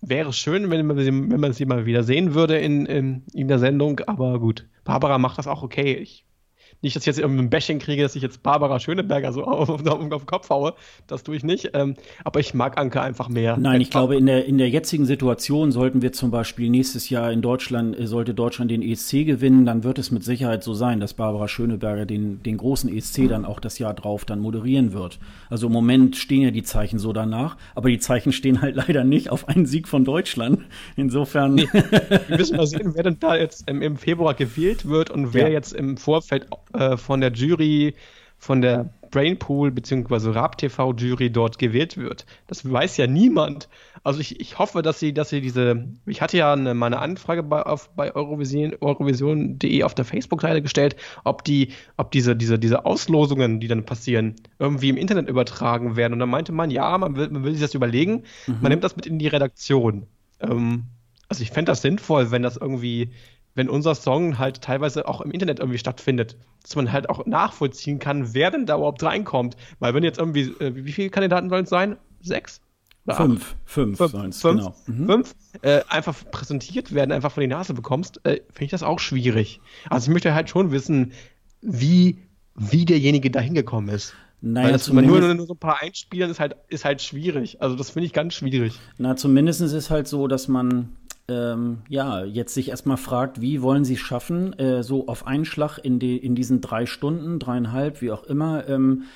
[0.00, 3.22] wäre es schön, wenn man, sie, wenn man sie mal wieder sehen würde in, in,
[3.32, 4.66] in der Sendung, aber gut.
[4.84, 5.94] Barbara macht das auch okay.
[5.94, 6.24] Ich
[6.80, 9.68] nicht, dass ich jetzt irgendwie ein Bashing kriege, dass ich jetzt Barbara Schöneberger so auf,
[9.68, 10.74] auf, auf, den Kopf haue.
[11.06, 11.70] Das tue ich nicht.
[11.74, 13.56] Ähm, aber ich mag Anke einfach mehr.
[13.56, 17.32] Nein, ich glaube, in der, in der jetzigen Situation sollten wir zum Beispiel nächstes Jahr
[17.32, 21.00] in Deutschland, äh, sollte Deutschland den ESC gewinnen, dann wird es mit Sicherheit so sein,
[21.00, 25.18] dass Barbara Schöneberger den, den großen ESC dann auch das Jahr drauf dann moderieren wird.
[25.50, 29.02] Also im Moment stehen ja die Zeichen so danach, aber die Zeichen stehen halt leider
[29.02, 30.60] nicht auf einen Sieg von Deutschland.
[30.96, 31.54] Insofern.
[31.54, 35.34] Nee, wir müssen mal sehen, wer denn da jetzt im, im Februar gewählt wird und
[35.34, 35.54] wer ja.
[35.54, 37.94] jetzt im Vorfeld äh, von der Jury,
[38.38, 40.30] von der Brainpool bzw.
[40.30, 42.26] RAB-TV-Jury dort gewählt wird.
[42.46, 43.68] Das weiß ja niemand.
[44.04, 47.42] Also ich, ich hoffe, dass sie, dass sie diese, ich hatte ja eine, meine Anfrage
[47.42, 52.84] bei, auf, bei Eurovision, Eurovision.de auf der Facebook-Seite gestellt, ob die, ob diese, diese, diese
[52.84, 56.12] Auslosungen, die dann passieren, irgendwie im Internet übertragen werden.
[56.12, 58.58] Und dann meinte man, ja, man will, man will sich das überlegen, mhm.
[58.60, 60.06] man nimmt das mit in die Redaktion.
[60.40, 60.84] Ähm,
[61.28, 63.10] also ich fände das sinnvoll, wenn das irgendwie
[63.58, 67.98] wenn unser Song halt teilweise auch im Internet irgendwie stattfindet, dass man halt auch nachvollziehen
[67.98, 69.56] kann, wer denn da überhaupt reinkommt.
[69.80, 71.96] Weil wenn jetzt irgendwie, äh, wie viele Kandidaten sollen es sein?
[72.22, 72.62] Sechs?
[73.10, 74.74] Fünf, fünf, fünf, fünf, genau.
[74.86, 75.06] Mhm.
[75.06, 79.00] fünf äh, einfach präsentiert werden, einfach vor die Nase bekommst, äh, finde ich das auch
[79.00, 79.60] schwierig.
[79.88, 81.12] Also ich möchte halt schon wissen,
[81.62, 82.18] wie,
[82.54, 84.14] wie derjenige da hingekommen ist.
[84.40, 87.60] Naja, Weil das nur, nur so ein paar einspielen ist halt, ist halt schwierig.
[87.60, 88.78] Also das finde ich ganz schwierig.
[88.98, 90.94] Na, zumindest ist es halt so, dass man
[91.28, 95.44] ähm, ja, jetzt sich erstmal fragt, wie wollen Sie es schaffen, äh, so auf einen
[95.44, 99.06] Schlag in, die, in diesen drei Stunden, dreieinhalb, wie auch immer, ähm, äh,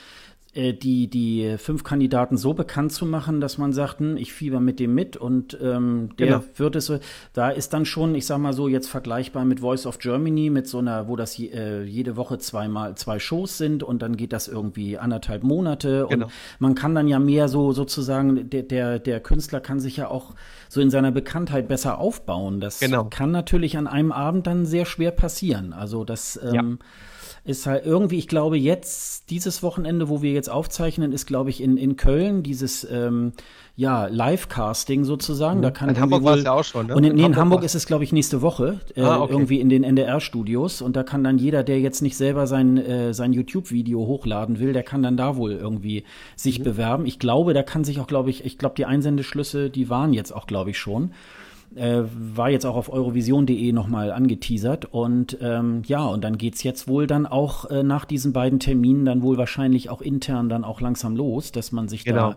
[0.54, 4.80] die, die fünf Kandidaten so bekannt zu machen, dass man sagt, hm, ich fieber mit
[4.80, 6.44] dem mit und ähm, der genau.
[6.56, 6.98] wird es so,
[7.32, 10.68] da ist dann schon, ich sag mal so, jetzt vergleichbar mit Voice of Germany, mit
[10.68, 14.46] so einer, wo das äh, jede Woche zweimal zwei Shows sind und dann geht das
[14.46, 16.26] irgendwie anderthalb Monate genau.
[16.26, 20.08] und man kann dann ja mehr so sozusagen, der, der, der Künstler kann sich ja
[20.08, 20.34] auch
[20.68, 22.60] so in seiner Bekanntheit besser aufbauen.
[22.60, 23.04] Das genau.
[23.04, 25.72] kann natürlich an einem Abend dann sehr schwer passieren.
[25.72, 26.62] Also das ähm, ja
[27.44, 31.60] ist halt irgendwie, ich glaube, jetzt, dieses Wochenende, wo wir jetzt aufzeichnen, ist, glaube ich,
[31.60, 33.32] in, in Köln dieses ähm,
[33.74, 35.58] ja, Live-Casting sozusagen.
[35.58, 35.62] Mhm.
[35.62, 36.94] Da kann in Hamburg war es ja auch schon, ne?
[36.94, 39.32] Und in, nee, in Hamburg ist es, glaube ich, nächste Woche, äh, ah, okay.
[39.32, 40.82] irgendwie in den NDR-Studios.
[40.82, 44.72] Und da kann dann jeder, der jetzt nicht selber sein, äh, sein YouTube-Video hochladen will,
[44.72, 46.04] der kann dann da wohl irgendwie
[46.36, 46.64] sich mhm.
[46.64, 47.06] bewerben.
[47.06, 50.30] Ich glaube, da kann sich auch, glaube ich, ich glaube, die Einsendeschlüsse, die waren jetzt
[50.30, 51.12] auch, glaube ich, schon.
[51.74, 54.86] Äh, war jetzt auch auf eurovision.de nochmal angeteasert.
[54.86, 59.04] Und ähm, ja, und dann geht's jetzt wohl dann auch äh, nach diesen beiden Terminen
[59.04, 62.32] dann wohl wahrscheinlich auch intern dann auch langsam los, dass man sich genau.
[62.32, 62.36] da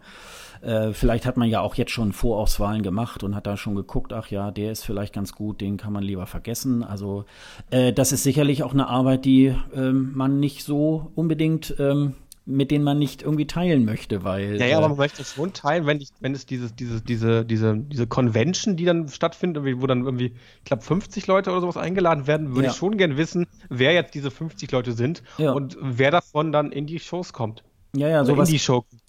[0.62, 4.13] äh, vielleicht hat man ja auch jetzt schon Vorauswahlen gemacht und hat da schon geguckt,
[4.13, 6.84] ach ja, der ist vielleicht ganz gut, den kann man lieber vergessen.
[6.84, 7.26] Also
[7.69, 12.13] äh, das ist sicherlich auch eine Arbeit, die ähm, man nicht so unbedingt ähm,
[12.45, 14.60] mit denen man nicht irgendwie teilen möchte, weil.
[14.60, 17.43] Ja, ja, aber man möchte es schon teilen, wenn, ich, wenn es dieses, dieses, diese,
[17.43, 21.77] diese, diese Convention, die dann stattfindet, wo dann irgendwie, ich glaube, 50 Leute oder sowas
[21.77, 22.71] eingeladen werden, würde ja.
[22.71, 25.51] ich schon gern wissen, wer jetzt diese 50 Leute sind ja.
[25.53, 27.63] und wer davon dann in die Shows kommt.
[27.95, 28.51] Ja, ja, sowas,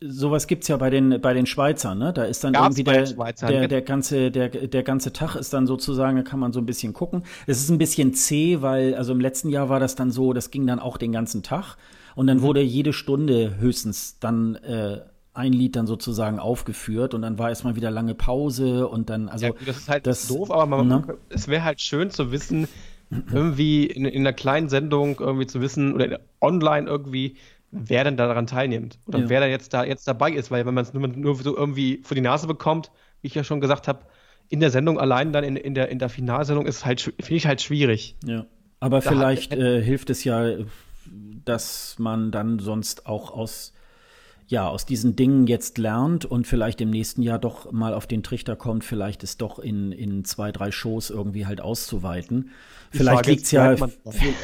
[0.01, 2.13] sowas gibt's ja bei den, bei den Schweizern, ne?
[2.13, 5.53] Da ist dann Gab's irgendwie der, der, der, der, ganze, der, der ganze Tag ist
[5.53, 7.25] dann sozusagen, da kann man so ein bisschen gucken.
[7.47, 10.51] Es ist ein bisschen zäh, weil, also im letzten Jahr war das dann so, das
[10.51, 11.77] ging dann auch den ganzen Tag.
[12.17, 12.43] Und dann mhm.
[12.43, 15.03] wurde jede Stunde höchstens dann äh,
[15.35, 19.47] ein Lied dann sozusagen aufgeführt und dann war erstmal wieder lange Pause und dann, also.
[19.47, 21.19] Ja, das ist halt das, doof, aber man, ne?
[21.29, 22.69] es wäre halt schön zu wissen,
[23.11, 27.37] irgendwie in, in einer kleinen Sendung irgendwie zu wissen oder online irgendwie,
[27.71, 29.29] wer denn daran teilnimmt oder ja.
[29.29, 32.01] wer da jetzt da jetzt dabei ist, weil wenn man es nur, nur so irgendwie
[32.03, 34.07] vor die Nase bekommt, wie ich ja schon gesagt habe,
[34.49, 37.47] in der Sendung allein dann in, in der in der Finalsendung ist halt finde ich
[37.47, 38.17] halt schwierig.
[38.25, 38.47] Ja.
[38.81, 40.47] Aber da vielleicht hat, äh, hilft es ja
[41.49, 43.73] dass man dann sonst auch aus
[44.49, 48.23] ja, aus diesen Dingen jetzt lernt und vielleicht im nächsten Jahr doch mal auf den
[48.23, 52.51] Trichter kommt, vielleicht es doch in, in zwei, drei Shows irgendwie halt auszuweiten.
[52.93, 53.75] Vielleicht liegt es ja,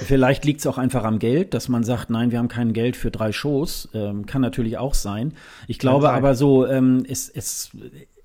[0.04, 2.96] vielleicht liegt es auch einfach am Geld, dass man sagt, nein, wir haben kein Geld
[2.96, 3.88] für drei Shows.
[3.94, 5.34] Ähm, kann natürlich auch sein.
[5.68, 7.70] Ich glaube aber so, ähm, es, es,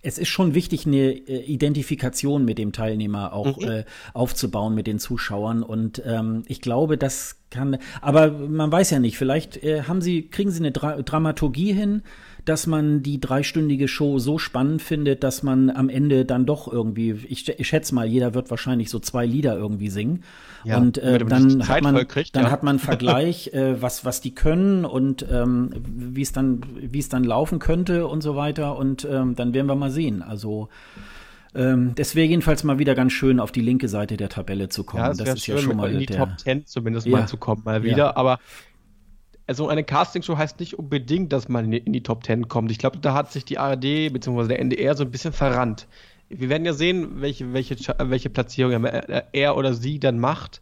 [0.02, 3.68] es ist schon wichtig, eine äh, Identifikation mit dem Teilnehmer auch mhm.
[3.68, 5.64] äh, aufzubauen, mit den Zuschauern.
[5.64, 10.28] Und ähm, ich glaube, das kann, aber man weiß ja nicht, vielleicht äh, haben sie,
[10.28, 12.04] kriegen sie eine Dra Dramaturgie hin,
[12.48, 17.12] dass man die dreistündige Show so spannend findet, dass man am Ende dann doch irgendwie,
[17.28, 20.24] ich, ich schätze mal, jeder wird wahrscheinlich so zwei Lieder irgendwie singen.
[20.64, 22.52] Ja, und äh, dann, hat man, kriegt, dann ja.
[22.52, 27.00] hat man einen Vergleich, äh, was, was die können und ähm, wie es dann, wie
[27.00, 28.78] es dann laufen könnte und so weiter.
[28.78, 30.22] Und ähm, dann werden wir mal sehen.
[30.22, 30.70] Also
[31.54, 34.86] ähm, das wäre jedenfalls mal wieder ganz schön, auf die linke Seite der Tabelle zu
[34.86, 35.04] kommen.
[35.04, 37.18] Ja, das, das ist schön, ja schon mal in die der, Top 10 zumindest ja.
[37.18, 38.16] mal zu kommen, mal wieder.
[38.16, 38.40] Aber
[39.48, 42.70] also eine Castingshow heißt nicht unbedingt, dass man in die Top Ten kommt.
[42.72, 44.48] Ich glaube, da hat sich die ARD bzw.
[44.48, 45.88] der NDR so ein bisschen verrannt.
[46.30, 50.62] Wir werden ja sehen, welche, welche, welche Platzierung er oder sie dann macht.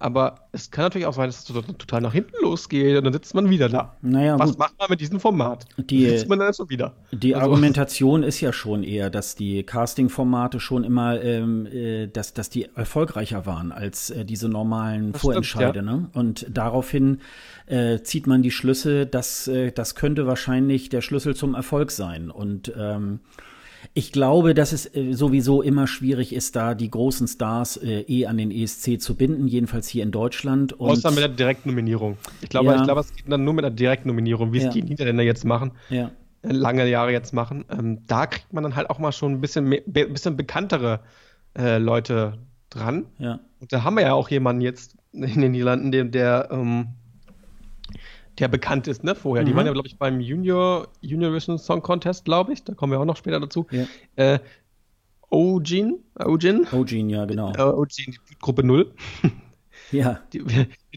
[0.00, 3.34] Aber es kann natürlich auch sein, dass es total nach hinten losgeht und dann sitzt
[3.34, 3.96] man wieder da.
[4.00, 4.58] Naja, Was gut.
[4.58, 5.66] macht man mit diesem Format?
[5.76, 6.94] Die, sitzt man dann schon wieder.
[7.12, 12.32] Die also, Argumentation ist ja schon eher, dass die Casting-Formate schon immer, ähm, äh, dass,
[12.32, 15.80] dass die erfolgreicher waren als äh, diese normalen das Vorentscheide.
[15.80, 15.96] Stimmt, ja.
[15.96, 16.10] ne?
[16.14, 17.20] Und daraufhin
[17.70, 22.30] äh, zieht man die Schlüsse, dass äh, das könnte wahrscheinlich der Schlüssel zum Erfolg sein.
[22.30, 23.20] Und ähm,
[23.94, 28.26] ich glaube, dass es äh, sowieso immer schwierig ist, da die großen Stars äh, eh
[28.26, 30.72] an den ESC zu binden, jedenfalls hier in Deutschland.
[30.72, 32.18] Und Außer mit der Direktnominierung.
[32.42, 32.76] Ich glaube, ja.
[32.76, 35.72] ich glaube, es geht dann nur mit der Direktnominierung, wie es die Niederländer jetzt machen.
[35.90, 36.10] Ja.
[36.42, 37.64] Äh, lange Jahre jetzt machen.
[37.70, 41.00] Ähm, da kriegt man dann halt auch mal schon ein bisschen, mehr, bisschen bekanntere
[41.56, 43.06] äh, Leute dran.
[43.18, 43.40] Ja.
[43.60, 46.88] Und da haben wir ja auch jemanden jetzt in den Niederlanden, der, der ähm,
[48.40, 49.44] der bekannt ist, ne, vorher.
[49.44, 49.48] Mhm.
[49.48, 52.64] Die waren ja, glaube ich, beim Junior Univision Song Contest, glaube ich.
[52.64, 53.66] Da kommen wir auch noch später dazu.
[53.70, 53.86] Ja.
[54.16, 54.38] Äh,
[55.30, 56.66] Ojin, Ojin.
[56.72, 57.52] Ojin, ja, genau.
[57.52, 58.92] Äh, Ojin, die Gruppe 0.
[59.92, 60.20] Ja.
[60.32, 60.44] Die,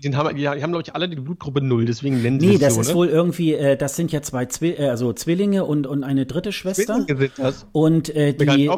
[0.04, 2.76] den haben, die, haben, glaube ich, alle die Blutgruppe 0, deswegen nennen sie Nee, das
[2.76, 2.96] so, ist ne?
[2.96, 6.52] wohl irgendwie, äh, das sind ja zwei Zwi äh, also Zwillinge und, und eine dritte
[6.52, 6.96] Schwester.
[7.06, 7.66] Zwillinge sind das.
[7.72, 8.70] Und, äh, die,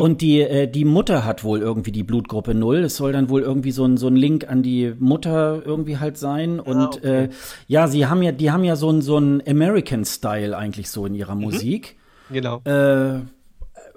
[0.00, 2.78] und die, äh, die Mutter hat wohl irgendwie die Blutgruppe 0.
[2.78, 6.16] Es soll dann wohl irgendwie so ein, so ein Link an die Mutter irgendwie halt
[6.16, 6.60] sein.
[6.60, 7.24] Und ah, okay.
[7.24, 7.28] äh,
[7.66, 11.14] ja, sie haben ja, die haben ja so ein, so ein American-Style eigentlich so in
[11.14, 11.42] ihrer mhm.
[11.42, 11.96] Musik.
[12.30, 12.60] Genau.
[12.64, 13.20] Äh,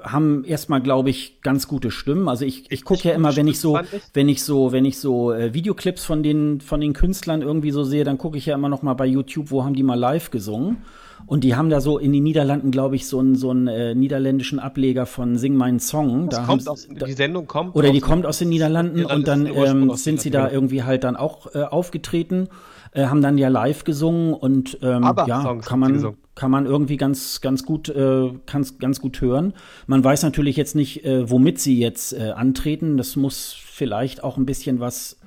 [0.03, 2.27] haben erstmal, glaube ich, ganz gute Stimmen.
[2.27, 3.79] Also ich, ich gucke ja immer, wenn ich so,
[4.13, 7.83] wenn ich so, wenn ich so äh, Videoclips von den, von den Künstlern irgendwie so
[7.83, 10.31] sehe, dann gucke ich ja immer noch mal bei YouTube, wo haben die mal live
[10.31, 10.77] gesungen.
[11.25, 13.95] Und die haben da so in den Niederlanden, glaube ich, so einen so einen äh,
[13.95, 16.29] niederländischen Ableger von Sing meinen Song.
[16.29, 19.45] Das da kommt aus, die Sendung kommt oder die kommt aus den Niederlanden und dann
[19.45, 22.49] ähm, sind sie da irgendwie halt dann auch äh, aufgetreten
[22.93, 27.41] äh, haben dann ja live gesungen und ähm, ja, kann man, kann man irgendwie ganz,
[27.41, 29.53] ganz gut, äh, ganz, ganz gut hören.
[29.85, 32.97] Man weiß natürlich jetzt nicht, äh, womit sie jetzt äh, antreten.
[32.97, 35.19] Das muss vielleicht auch ein bisschen was,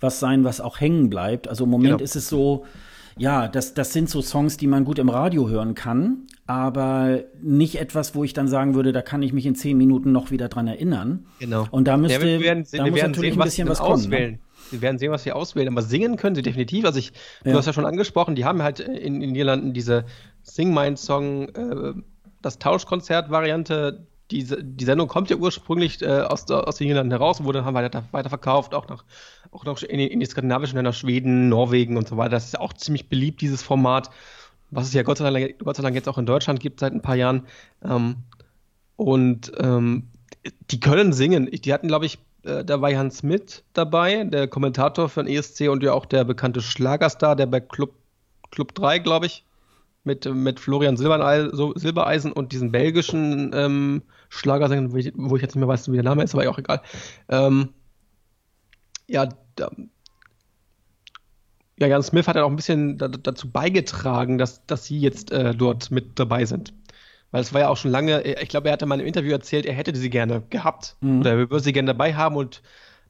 [0.00, 1.48] was sein, was auch hängen bleibt.
[1.48, 2.04] Also im Moment genau.
[2.04, 2.64] ist es so,
[3.18, 7.80] ja, das, das sind so Songs, die man gut im Radio hören kann, aber nicht
[7.80, 10.48] etwas, wo ich dann sagen würde, da kann ich mich in zehn Minuten noch wieder
[10.48, 11.26] dran erinnern.
[11.40, 11.66] Genau.
[11.70, 13.86] Und da müsste, ja, wir werden, da wir muss natürlich sehen, ein bisschen was, was
[13.86, 14.00] kommen.
[14.00, 14.06] Ne?
[14.06, 14.32] Auswählen.
[14.32, 14.38] Ne?
[14.70, 16.84] Sie werden sehen, was sie auswählen, aber singen können sie definitiv.
[16.84, 17.12] Also ich,
[17.44, 17.52] ja.
[17.52, 20.04] du hast ja schon angesprochen, die haben halt in, in den Niederlanden diese
[20.48, 21.92] Sing Mein Song, äh,
[22.42, 24.06] das Tauschkonzert-Variante.
[24.30, 27.72] Die, die Sendung kommt ja ursprünglich äh, aus, aus den Niederlanden heraus und wurde dann
[27.74, 29.04] weiter, weiterverkauft, auch nach,
[29.52, 32.32] auch noch in, in die skandinavischen Länder, Schweden, Norwegen und so weiter.
[32.32, 34.10] Das ist ja auch ziemlich beliebt, dieses Format,
[34.70, 36.92] was es ja Gott sei Dank, Gott sei Dank jetzt auch in Deutschland gibt seit
[36.92, 37.46] ein paar Jahren.
[37.82, 38.16] Ähm,
[38.96, 40.08] und ähm,
[40.70, 41.48] die können singen.
[41.50, 45.82] Die hatten, glaube ich, äh, da war Jan Smith dabei, der Kommentator von ESC und
[45.82, 47.94] ja auch der bekannte Schlagerstar, der bei Club,
[48.50, 49.44] Club 3, glaube ich,
[50.08, 55.60] mit, mit Florian Silbereisen und diesen belgischen ähm, Schlagersänger, wo ich, wo ich, jetzt nicht
[55.60, 56.82] mehr weiß, wie der Name ist, aber auch egal.
[57.28, 57.68] Ähm,
[59.06, 59.70] ja, da,
[61.78, 65.30] ja, Jan Smith hat ja auch ein bisschen da, dazu beigetragen, dass, dass sie jetzt
[65.30, 66.72] äh, dort mit dabei sind.
[67.30, 69.66] Weil es war ja auch schon lange, ich glaube, er hatte mal im Interview erzählt,
[69.66, 70.96] er hätte sie gerne gehabt.
[71.00, 71.20] Mhm.
[71.20, 72.62] Oder er würde sie gerne dabei haben und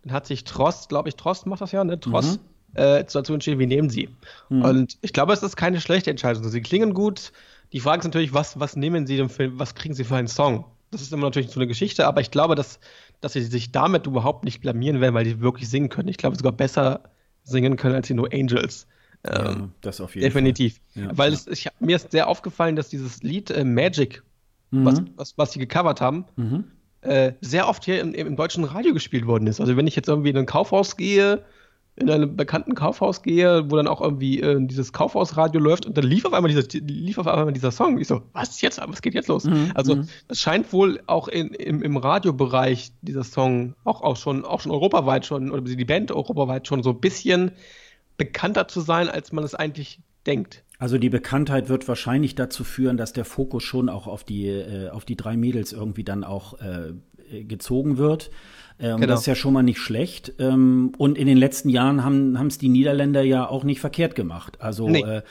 [0.02, 1.98] dann hat sich Trost, glaube ich, Trost macht das ja, ne?
[1.98, 2.44] Trost mhm.
[2.74, 4.08] Äh, dazu entschieden, wir nehmen sie.
[4.48, 4.62] Mhm.
[4.62, 6.44] Und ich glaube, es ist keine schlechte Entscheidung.
[6.44, 7.32] Sie klingen gut.
[7.72, 10.28] Die Frage ist natürlich, was, was nehmen sie denn für, was kriegen sie für einen
[10.28, 10.64] Song?
[10.90, 12.80] Das ist immer natürlich so eine Geschichte, aber ich glaube, dass,
[13.20, 16.08] dass sie sich damit überhaupt nicht blamieren werden, weil die wirklich singen können.
[16.08, 17.02] Ich glaube, sogar besser
[17.44, 18.86] singen können als die No Angels.
[19.26, 20.80] Ja, ähm, das auf jeden definitiv.
[20.94, 21.02] Fall.
[21.02, 24.22] Ja, Weil es, ich, mir ist sehr aufgefallen, dass dieses Lied äh, Magic,
[24.70, 24.84] mhm.
[24.84, 26.64] was, was, was sie gecovert haben, mhm.
[27.02, 29.60] äh, sehr oft hier im, im, deutschen Radio gespielt worden ist.
[29.60, 31.44] Also wenn ich jetzt irgendwie in ein Kaufhaus gehe,
[31.98, 36.04] in einem bekannten Kaufhaus gehe, wo dann auch irgendwie äh, dieses Kaufhausradio läuft und dann
[36.04, 37.98] lief auf einmal dieser, lief auf einmal dieser Song.
[37.98, 38.80] Ich so, was jetzt?
[38.86, 39.44] Was geht jetzt los?
[39.44, 39.72] Mhm.
[39.74, 40.08] Also mhm.
[40.28, 44.72] es scheint wohl auch in, im, im Radiobereich dieser Song auch, auch schon auch schon
[44.72, 47.52] europaweit schon oder die Band europaweit schon so ein bisschen
[48.16, 50.64] bekannter zu sein, als man es eigentlich denkt.
[50.78, 54.90] Also die Bekanntheit wird wahrscheinlich dazu führen, dass der Fokus schon auch auf die äh,
[54.90, 56.92] auf die drei Mädels irgendwie dann auch äh,
[57.44, 58.30] gezogen wird.
[58.80, 59.06] Ähm, genau.
[59.06, 60.34] Das ist ja schon mal nicht schlecht.
[60.38, 64.60] Ähm, und in den letzten Jahren haben es die Niederländer ja auch nicht verkehrt gemacht.
[64.60, 65.02] Also nee.
[65.02, 65.22] äh,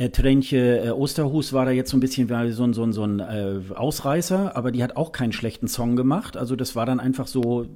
[0.00, 3.60] äh, Trentje äh, Osterhus war da jetzt so ein bisschen so, so, so ein äh,
[3.74, 6.38] Ausreißer, aber die hat auch keinen schlechten Song gemacht.
[6.38, 7.66] Also das war dann einfach so,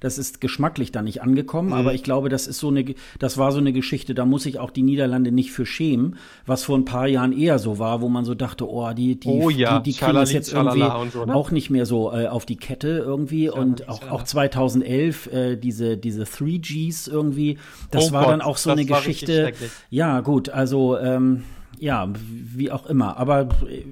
[0.00, 1.68] das ist geschmacklich da nicht angekommen.
[1.68, 1.74] Mhm.
[1.74, 2.86] Aber ich glaube, das ist so eine,
[3.18, 6.16] das war so eine Geschichte, da muss sich auch die Niederlande nicht für schämen,
[6.46, 9.28] was vor ein paar Jahren eher so war, wo man so dachte, oh, die, die,
[9.28, 11.34] oh ja, die, die kriegen das jetzt irgendwie so, ne?
[11.34, 13.48] auch nicht mehr so äh, auf die Kette irgendwie.
[13.48, 17.58] Schalali, und auch, auch 2011 äh, diese, diese 3Gs irgendwie,
[17.90, 19.52] das oh war Gott, dann auch so eine Geschichte.
[19.90, 21.42] Ja, gut, also ähm,
[21.78, 23.16] ja, wie auch immer.
[23.16, 23.48] Aber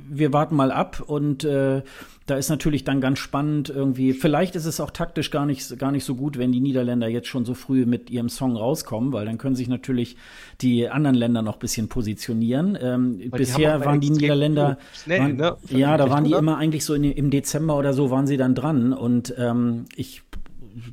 [0.08, 1.82] wir warten mal ab und äh,
[2.26, 4.12] da ist natürlich dann ganz spannend irgendwie.
[4.12, 7.28] Vielleicht ist es auch taktisch gar nicht, gar nicht so gut, wenn die Niederländer jetzt
[7.28, 10.16] schon so früh mit ihrem Song rauskommen, weil dann können sich natürlich
[10.60, 12.78] die anderen Länder noch ein bisschen positionieren.
[12.80, 15.56] Ähm, bisher die waren die Niederländer, schnell, waren, ne?
[15.70, 18.54] ja, da waren die immer eigentlich so in, im Dezember oder so waren sie dann
[18.54, 20.22] dran und ähm, ich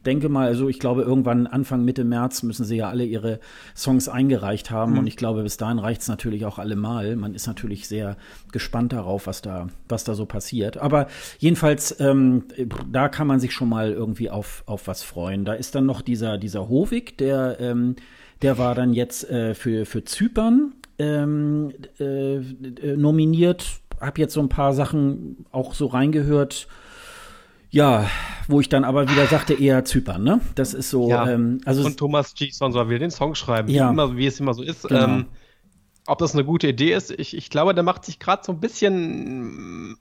[0.06, 3.40] denke mal, also ich glaube, irgendwann Anfang, Mitte März müssen sie ja alle ihre
[3.76, 4.94] Songs eingereicht haben.
[4.94, 5.00] Mhm.
[5.00, 7.16] Und ich glaube, bis dahin reicht es natürlich auch allemal.
[7.16, 8.18] Man ist natürlich sehr
[8.52, 10.78] gespannt darauf, was da, was da so passiert.
[10.78, 12.44] Aber jedenfalls, ähm,
[12.92, 15.46] da kann man sich schon mal irgendwie auf, auf was freuen.
[15.46, 17.96] Da ist dann noch dieser, dieser Hovig, der, ähm,
[18.42, 22.40] der war dann jetzt äh, für, für Zypern ähm, äh,
[22.96, 23.66] nominiert.
[24.00, 26.68] Hab jetzt so ein paar Sachen auch so reingehört
[27.72, 28.10] ja,
[28.48, 30.42] wo ich dann aber wieder sagte, eher Zypern, ne?
[30.56, 31.10] Das ist so.
[31.10, 31.30] Ja.
[31.30, 33.88] Ähm, also und Thomas Gison soll wieder den Song schreiben, ja.
[33.88, 34.88] wie, immer, wie es immer so ist.
[34.88, 35.04] Genau.
[35.04, 35.26] Ähm,
[36.08, 38.60] ob das eine gute Idee ist, ich, ich glaube, der macht sich gerade so ein
[38.60, 39.98] bisschen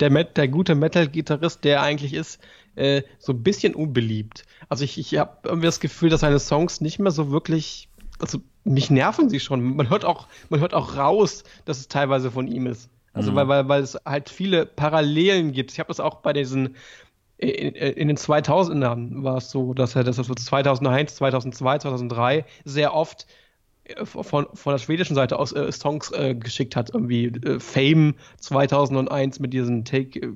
[0.00, 2.40] der, der gute Metal-Gitarrist, der eigentlich ist,
[2.74, 4.44] äh, so ein bisschen unbeliebt.
[4.68, 8.40] Also ich, ich habe irgendwie das Gefühl, dass seine Songs nicht mehr so wirklich, also
[8.64, 9.76] mich nerven sie schon.
[9.76, 12.90] Man hört auch, man hört auch raus, dass es teilweise von ihm ist.
[13.12, 13.36] Also mhm.
[13.36, 15.70] weil, weil, weil es halt viele Parallelen gibt.
[15.70, 16.76] Ich habe das auch bei diesen
[17.42, 23.26] in, in den 2000ern war es so, dass er das 2001, 2002, 2003 sehr oft
[23.84, 28.14] äh, von, von der schwedischen Seite aus äh, Songs äh, geschickt hat, irgendwie äh, Fame
[28.38, 30.32] 2001 mit diesem Take äh,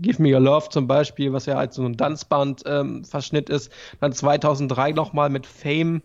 [0.00, 4.12] Give Me Your Love zum Beispiel, was ja als so ein Tanzband-Verschnitt ähm, ist, dann
[4.12, 6.02] 2003 nochmal mit Fame,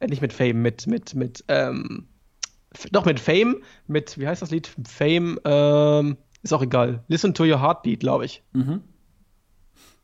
[0.00, 2.08] äh, nicht mit Fame, mit, mit, mit, ähm,
[2.92, 4.70] doch mit Fame, mit, wie heißt das Lied?
[4.86, 7.02] Fame, ähm, ist auch egal.
[7.08, 8.42] Listen to Your Heartbeat, glaube ich.
[8.52, 8.82] Mhm.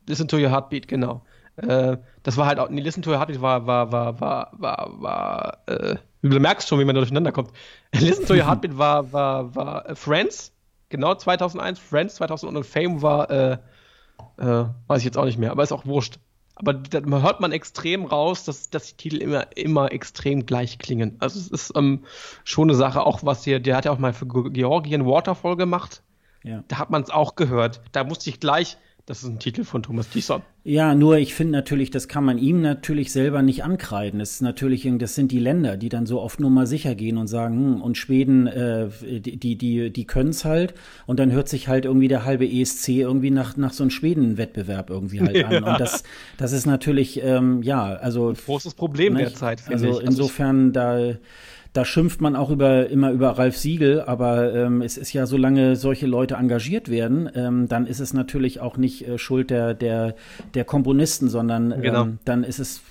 [0.07, 1.21] Listen to Your Heartbeat, genau.
[1.57, 5.01] Äh, das war halt auch, nee, Listen to Your Heartbeat war, war, war, war, war,
[5.01, 7.51] war, äh, du merkst schon, wie man da durcheinander kommt.
[7.93, 10.53] Listen to Your Heartbeat war, war, war äh, Friends,
[10.89, 13.57] genau, 2001, Friends 2001 und Fame war, äh,
[14.37, 16.19] äh, weiß ich jetzt auch nicht mehr, aber ist auch wurscht.
[16.55, 21.15] Aber da hört man extrem raus, dass, dass die Titel immer, immer extrem gleich klingen.
[21.19, 22.03] Also es ist ähm,
[22.43, 26.03] schon eine Sache, auch was hier, der hat ja auch mal für Georgien Waterfall gemacht.
[26.43, 26.63] Ja.
[26.67, 27.81] Da hat man es auch gehört.
[27.93, 30.41] Da musste ich gleich, das ist ein Titel von Thomas Thiessen.
[30.63, 34.19] Ja, nur ich finde natürlich, das kann man ihm natürlich selber nicht ankreiden.
[34.19, 37.17] Das ist natürlich, das sind die Länder, die dann so oft nur mal sicher gehen
[37.17, 40.75] und sagen, hm, und Schweden, äh, die, die, die können es halt.
[41.07, 44.91] Und dann hört sich halt irgendwie der halbe ESC irgendwie nach, nach so einem Schweden-Wettbewerb
[44.91, 45.51] irgendwie halt an.
[45.51, 45.71] Ja.
[45.71, 46.03] Und das,
[46.37, 48.29] das ist natürlich, ähm, ja, also.
[48.29, 49.91] Ein großes Problem ne, derzeit, finde also ich.
[49.93, 51.15] Also insofern, da
[51.73, 55.75] da schimpft man auch über, immer über Ralf Siegel, aber ähm, es ist ja, solange
[55.75, 60.15] solche Leute engagiert werden, ähm, dann ist es natürlich auch nicht äh, Schuld der, der,
[60.53, 62.07] der Komponisten, sondern ähm, genau.
[62.25, 62.81] dann ist es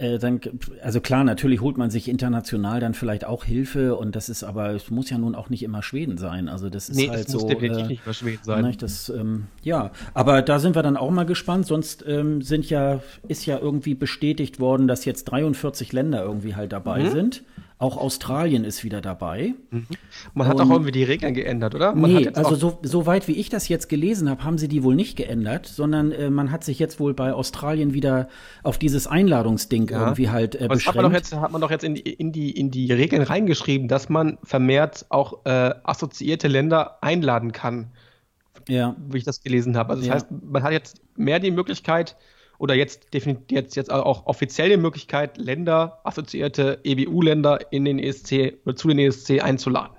[0.00, 0.40] äh, dann,
[0.82, 4.70] also klar, natürlich holt man sich international dann vielleicht auch Hilfe und das ist aber,
[4.70, 6.48] es muss ja nun auch nicht immer Schweden sein.
[6.48, 7.40] Also das ist nee, halt so.
[7.40, 8.62] Muss definitiv äh, nicht immer Schweden sein.
[8.62, 11.66] Ne, das, ähm, ja, aber da sind wir dann auch mal gespannt.
[11.66, 16.72] Sonst ähm, sind ja, ist ja irgendwie bestätigt worden, dass jetzt 43 Länder irgendwie halt
[16.72, 17.10] dabei mhm.
[17.10, 17.42] sind.
[17.80, 19.54] Auch Australien ist wieder dabei.
[19.70, 19.86] Mhm.
[20.34, 21.94] Man hat und, auch irgendwie die Regeln geändert, oder?
[21.94, 24.82] Man nee, also so, so weit wie ich das jetzt gelesen habe, haben sie die
[24.82, 28.28] wohl nicht geändert, sondern äh, man hat sich jetzt wohl bei Australien wieder
[28.62, 30.00] auf dieses Einladungsding ja.
[30.00, 30.88] irgendwie halt äh, beschränkt.
[30.88, 33.22] Hat man doch jetzt, hat man doch jetzt in, die, in, die, in die Regeln
[33.22, 37.92] reingeschrieben, dass man vermehrt auch äh, assoziierte Länder einladen kann.
[38.68, 38.94] Ja.
[39.08, 39.88] Wie ich das gelesen habe.
[39.88, 40.14] Also das ja.
[40.16, 42.16] heißt, man hat jetzt mehr die Möglichkeit,
[42.60, 48.76] oder jetzt jetzt, jetzt auch offiziell die Möglichkeit, Länder, assoziierte EBU-Länder in den ESC oder
[48.76, 49.96] zu den ESC einzuladen.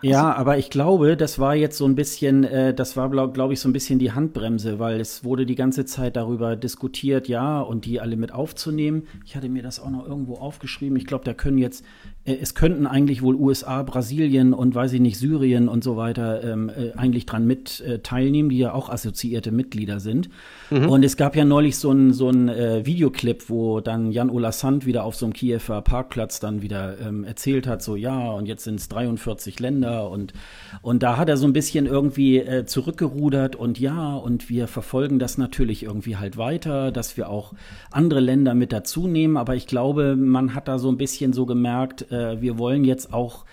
[0.00, 3.50] Ja, aber ich glaube, das war jetzt so ein bisschen, äh, das war, glaube glaub
[3.50, 7.60] ich, so ein bisschen die Handbremse, weil es wurde die ganze Zeit darüber diskutiert, ja,
[7.60, 9.06] und die alle mit aufzunehmen.
[9.26, 10.96] Ich hatte mir das auch noch irgendwo aufgeschrieben.
[10.96, 11.84] Ich glaube, da können jetzt,
[12.24, 16.68] es könnten eigentlich wohl USA, Brasilien und weiß ich nicht, Syrien und so weiter ähm,
[16.68, 20.28] äh, eigentlich dran mit äh, teilnehmen, die ja auch assoziierte Mitglieder sind.
[20.70, 20.88] Mhm.
[20.88, 24.84] Und es gab ja neulich so ein, so ein äh, Videoclip, wo dann Jan-Ola Sand
[24.84, 28.64] wieder auf so einem Kiewer Parkplatz dann wieder ähm, erzählt hat, so ja, und jetzt
[28.64, 30.34] sind es 43 Länder und,
[30.82, 35.18] und da hat er so ein bisschen irgendwie äh, zurückgerudert und ja, und wir verfolgen
[35.18, 37.54] das natürlich irgendwie halt weiter, dass wir auch
[37.90, 41.46] andere Länder mit dazu nehmen, aber ich glaube, man hat da so ein bisschen so
[41.46, 43.44] gemerkt, äh, wir wollen jetzt auch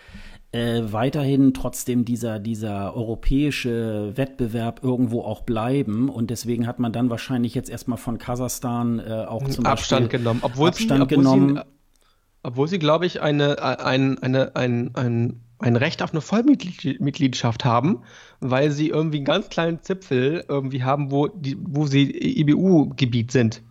[0.51, 6.09] äh, weiterhin trotzdem dieser, dieser europäische Wettbewerb irgendwo auch bleiben.
[6.09, 10.19] Und deswegen hat man dann wahrscheinlich jetzt erstmal von Kasachstan äh, auch zum Abstand Beispiel
[10.19, 10.39] genommen.
[10.43, 11.55] Obwohl Abstand sie, obwohl genommen.
[11.57, 11.61] Sie,
[12.43, 18.03] obwohl sie, glaube ich, eine, ein, eine, ein, ein, ein Recht auf eine Vollmitgliedschaft haben,
[18.39, 22.09] weil sie irgendwie einen ganz kleinen Zipfel irgendwie haben, wo, die, wo sie
[22.39, 23.63] IBU-Gebiet sind.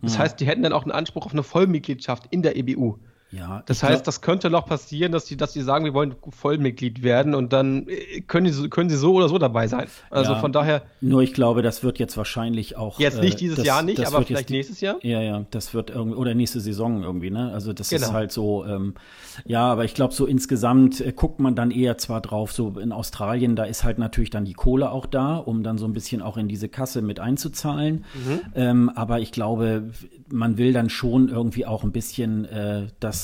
[0.00, 0.20] Das hm.
[0.20, 2.98] heißt, die hätten dann auch einen Anspruch auf eine Vollmitgliedschaft in der IBU.
[3.32, 6.16] Ja, das heißt, glaub, das könnte noch passieren, dass die, dass die sagen, wir wollen
[6.30, 9.86] Vollmitglied werden und dann äh, können, die, können sie so oder so dabei sein.
[10.10, 10.82] Also ja, von daher.
[11.00, 12.98] Nur ich glaube, das wird jetzt wahrscheinlich auch.
[12.98, 14.96] Jetzt nicht äh, dieses das, Jahr nicht, aber vielleicht nächstes Jahr.
[15.02, 17.52] Ja, ja, das wird irgendwie, oder nächste Saison irgendwie, ne?
[17.52, 18.06] Also das genau.
[18.06, 18.94] ist halt so, ähm,
[19.44, 22.90] ja, aber ich glaube, so insgesamt äh, guckt man dann eher zwar drauf, so in
[22.90, 26.20] Australien, da ist halt natürlich dann die Kohle auch da, um dann so ein bisschen
[26.20, 28.04] auch in diese Kasse mit einzuzahlen.
[28.14, 28.40] Mhm.
[28.56, 29.90] Ähm, aber ich glaube,
[30.32, 33.19] man will dann schon irgendwie auch ein bisschen äh, das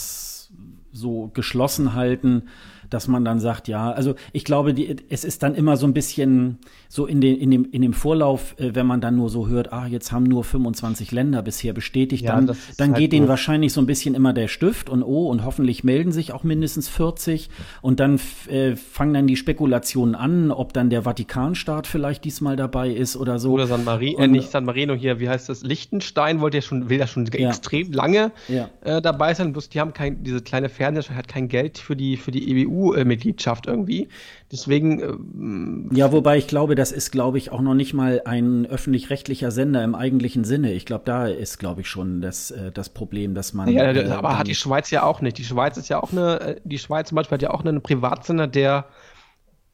[0.93, 2.49] so geschlossen halten,
[2.91, 5.95] dass man dann sagt, ja, also ich glaube, die, es ist dann immer so ein
[5.95, 6.59] bisschen
[6.89, 9.73] so in, den, in, dem, in dem Vorlauf, äh, wenn man dann nur so hört,
[9.73, 13.73] ah, jetzt haben nur 25 Länder bisher bestätigt, ja, dann, dann halt geht denen wahrscheinlich
[13.73, 17.51] so ein bisschen immer der Stift und oh, und hoffentlich melden sich auch mindestens 40
[17.83, 22.91] und dann äh, fangen dann die Spekulationen an, ob dann der Vatikanstaat vielleicht diesmal dabei
[22.91, 23.53] ist oder so.
[23.53, 25.63] Oder San Marino, äh, nicht San Marino hier, wie heißt das?
[25.63, 27.49] Liechtenstein wollte ja schon, will ja schon ja.
[27.49, 28.69] extrem lange ja.
[28.83, 32.17] äh, dabei sein, bloß die haben kein, diese kleine Fernseher hat kein Geld für die,
[32.17, 34.09] für die EBU-Mitgliedschaft irgendwie.
[34.53, 35.01] Deswegen.
[35.01, 39.51] Ähm, ja, wobei ich glaube, das ist, glaube ich, auch noch nicht mal ein öffentlich-rechtlicher
[39.51, 40.73] Sender im eigentlichen Sinne.
[40.73, 43.69] Ich glaube, da ist, glaube ich, schon das, äh, das Problem, dass man.
[43.69, 45.39] Ja, äh, aber hat die Schweiz ja auch nicht.
[45.39, 47.83] Die Schweiz ist ja auch eine, äh, die Schweiz zum Beispiel hat ja auch einen
[47.83, 48.87] Privatsender, der,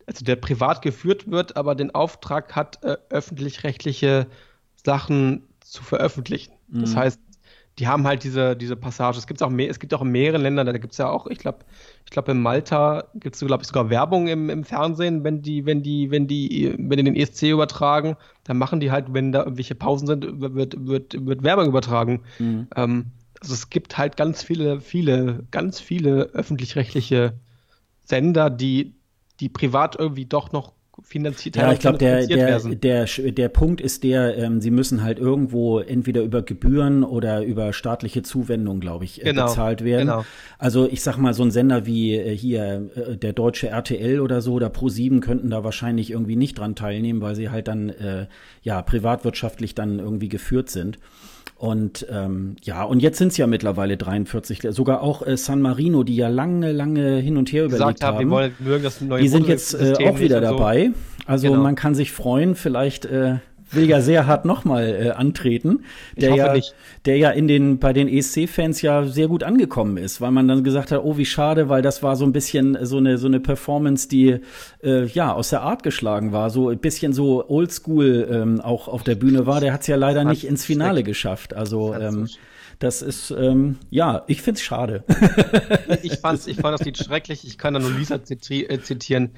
[0.07, 4.27] also der privat geführt wird, aber den Auftrag hat, äh, öffentlich-rechtliche
[4.85, 6.53] Sachen zu veröffentlichen.
[6.69, 6.97] Das mhm.
[6.97, 7.21] heißt,
[7.79, 9.19] die haben halt diese, diese Passage.
[9.19, 11.27] Es, gibt's auch mehr, es gibt auch in mehreren Ländern, da gibt es ja auch,
[11.27, 11.61] ich glaube,
[12.13, 15.83] glaube, in Malta gibt es, glaube ich, sogar Werbung im, im Fernsehen, wenn die, wenn
[15.83, 19.75] die, wenn die, wenn die den ESC übertragen, dann machen die halt, wenn da irgendwelche
[19.75, 22.23] Pausen sind, wird, wird, wird Werbung übertragen.
[22.39, 22.69] Mhm.
[22.77, 23.07] Ähm,
[23.41, 27.35] also es gibt halt ganz viele, viele, ganz viele öffentlich-rechtliche
[28.05, 28.95] Sender, die,
[29.41, 30.73] die privat irgendwie doch noch
[31.13, 35.19] finanziert Ja, ich glaube, der, der, der, der Punkt ist der, ähm, sie müssen halt
[35.19, 40.09] irgendwo entweder über Gebühren oder über staatliche Zuwendung, glaube ich, äh, genau, bezahlt werden.
[40.09, 40.25] Genau.
[40.59, 44.41] Also ich sag mal, so ein Sender wie äh, hier äh, der deutsche RTL oder
[44.41, 48.27] so oder Pro7 könnten da wahrscheinlich irgendwie nicht dran teilnehmen, weil sie halt dann äh,
[48.63, 50.99] ja privatwirtschaftlich dann irgendwie geführt sind.
[51.63, 56.03] Und ähm, ja, und jetzt sind es ja mittlerweile 43, sogar auch äh, San Marino,
[56.03, 58.17] die ja lange, lange hin und her überlegt haben.
[58.17, 58.19] haben.
[58.19, 60.91] Wir wollen, mögen das neue die sind jetzt äh, auch wieder dabei.
[61.25, 61.63] Also genau.
[61.63, 63.37] man kann sich freuen, vielleicht äh,
[63.75, 65.85] will ja sehr hart nochmal äh, antreten,
[66.17, 66.75] der ja, nicht.
[67.05, 70.65] der ja in den, bei den ESC-Fans ja sehr gut angekommen ist, weil man dann
[70.65, 73.41] gesagt hat, oh, wie schade, weil das war so ein bisschen so eine, so eine
[73.41, 74.41] Performance, die,
[74.83, 79.03] äh, ja, aus der Art geschlagen war, so ein bisschen so oldschool ähm, auch auf
[79.03, 79.61] der Bühne war.
[79.61, 81.55] Der hat es ja leider nicht ins Finale geschafft.
[81.55, 82.29] Also, ähm,
[82.83, 85.05] das ist, ähm, ja, ich find's schade.
[86.03, 87.47] ich, fand's, ich fand das Lied schrecklich.
[87.47, 89.31] Ich kann da nur Lisa äh, zitieren.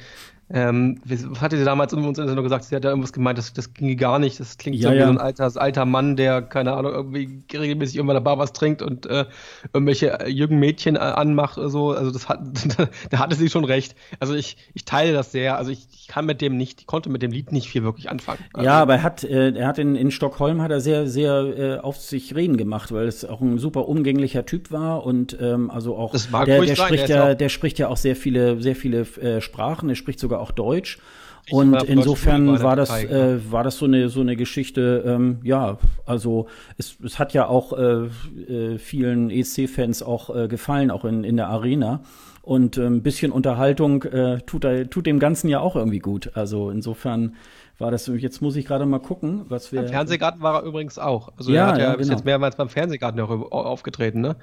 [0.51, 2.65] Ähm, was hatte sie damals uns in der gesagt?
[2.65, 4.39] Sie hat da irgendwas gemeint, das, das ging gar nicht.
[4.41, 5.07] Das klingt ja, so wie ja.
[5.07, 8.83] so ein alter, alter Mann, der, keine Ahnung, irgendwie regelmäßig irgendwann der Bar was trinkt
[8.83, 9.25] und äh,
[9.73, 11.93] irgendwelche äh, jungen Mädchen äh, anmacht oder so.
[11.93, 12.41] Also das hat,
[13.11, 13.95] da hatte sie schon recht.
[14.21, 15.57] Also ich, ich teile das sehr.
[15.57, 18.11] Also ich, ich kann mit dem nicht, ich konnte mit dem Lied nicht viel wirklich
[18.11, 18.41] anfangen.
[18.53, 21.35] Also, ja, aber er hat, äh, er hat in, in Stockholm hat er sehr, sehr
[21.35, 25.71] äh, auf sich reden gemacht, weil es auch ein super umgänglicher Typ war und ähm,
[25.71, 29.01] also auch der, der spricht sein, ja, der spricht ja auch sehr viele, sehr viele
[29.01, 29.89] äh, Sprachen.
[29.89, 30.99] Er spricht sogar sogar auch Deutsch.
[31.47, 35.77] Ich und insofern war das, äh, war das so eine, so eine Geschichte, ähm, ja,
[36.07, 36.47] also
[36.79, 38.07] es, es hat ja auch äh,
[38.51, 42.01] äh, vielen ESC-Fans auch äh, gefallen, auch in, in der Arena.
[42.41, 46.31] Und äh, ein bisschen Unterhaltung äh, tut, tut dem Ganzen ja auch irgendwie gut.
[46.35, 47.37] Also insofern
[47.79, 49.83] war das, jetzt muss ich gerade mal gucken, was wir.
[49.83, 51.31] Beim Fernsehgarten war er übrigens auch.
[51.37, 52.03] Also ja, er hat ja, ja genau.
[52.03, 54.37] ist jetzt mehrmals beim Fernsehgarten auch aufgetreten, ne?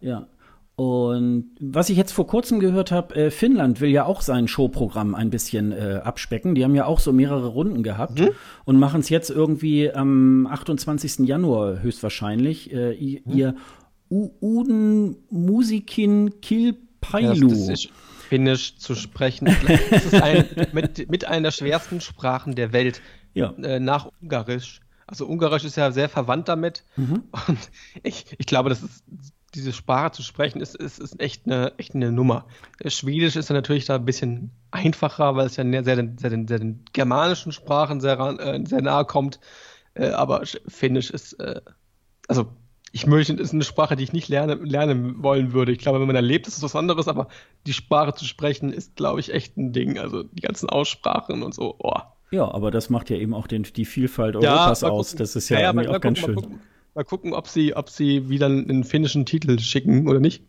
[0.00, 0.26] Ja.
[0.74, 5.14] Und was ich jetzt vor kurzem gehört habe, äh, Finnland will ja auch sein Showprogramm
[5.14, 6.54] ein bisschen äh, abspecken.
[6.54, 8.30] Die haben ja auch so mehrere Runden gehabt mhm.
[8.64, 11.20] und machen es jetzt irgendwie am 28.
[11.20, 12.72] Januar höchstwahrscheinlich.
[12.72, 13.32] Äh, mhm.
[13.32, 13.54] Ihr
[14.08, 17.48] Uden Musikin Kilpailu.
[17.48, 17.88] Das ist
[18.28, 19.46] Finnisch zu sprechen.
[19.90, 23.02] das ist ein, mit, mit einer der schwersten Sprachen der Welt.
[23.34, 23.52] Ja.
[23.62, 24.80] Äh, nach Ungarisch.
[25.06, 26.84] Also Ungarisch ist ja sehr verwandt damit.
[26.96, 27.24] Mhm.
[27.30, 27.58] Und
[28.02, 29.04] ich, ich glaube, das ist
[29.54, 32.46] diese Sprache zu sprechen, ist, ist, ist echt, eine, echt eine Nummer.
[32.86, 36.44] Schwedisch ist ja natürlich da ein bisschen einfacher, weil es ja sehr, sehr, sehr, sehr,
[36.46, 39.40] sehr den germanischen Sprachen sehr, äh, sehr nahe kommt.
[39.94, 41.60] Äh, aber Finnisch ist, äh,
[42.28, 42.46] also
[42.92, 45.72] ich möchte, ist eine Sprache, die ich nicht lerne, lernen wollen würde.
[45.72, 47.28] Ich glaube, wenn man erlebt, ist es was anderes, aber
[47.66, 49.98] die Sprache zu sprechen ist, glaube ich, echt ein Ding.
[49.98, 51.98] Also die ganzen Aussprachen und so, oh.
[52.30, 55.14] Ja, aber das macht ja eben auch den, die Vielfalt Europas ja, aus.
[55.14, 56.60] Das ist ja, ja, ja auch ganz gucken, schön.
[56.94, 60.42] Mal gucken, ob sie, ob sie wieder einen finnischen Titel schicken oder nicht.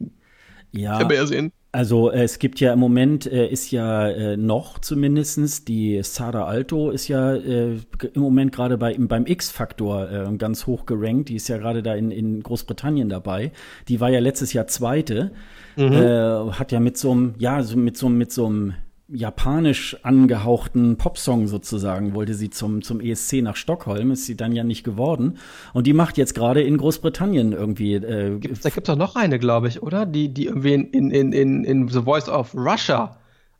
[0.71, 0.99] Ja.
[1.01, 1.51] Ich ja sehen.
[1.71, 6.45] Also äh, es gibt ja im Moment äh, ist ja äh, noch zumindestens die Sara
[6.45, 7.77] Alto ist ja äh,
[8.13, 11.29] im Moment gerade bei beim X-Faktor äh, ganz hoch gerankt.
[11.29, 13.51] Die ist ja gerade da in, in Großbritannien dabei.
[13.87, 15.31] Die war ja letztes Jahr Zweite.
[15.75, 15.93] Mhm.
[15.93, 18.73] Äh, hat ja mit so einem ja so mit so mit so einem
[19.09, 24.63] japanisch angehauchten Popsong sozusagen, wollte sie zum, zum ESC nach Stockholm, ist sie dann ja
[24.63, 25.37] nicht geworden.
[25.73, 27.95] Und die macht jetzt gerade in Großbritannien irgendwie.
[27.95, 30.05] Äh, gibt's, da gibt es doch noch eine, glaube ich, oder?
[30.05, 33.17] Die, die irgendwie in, in, in, in The Voice of Russia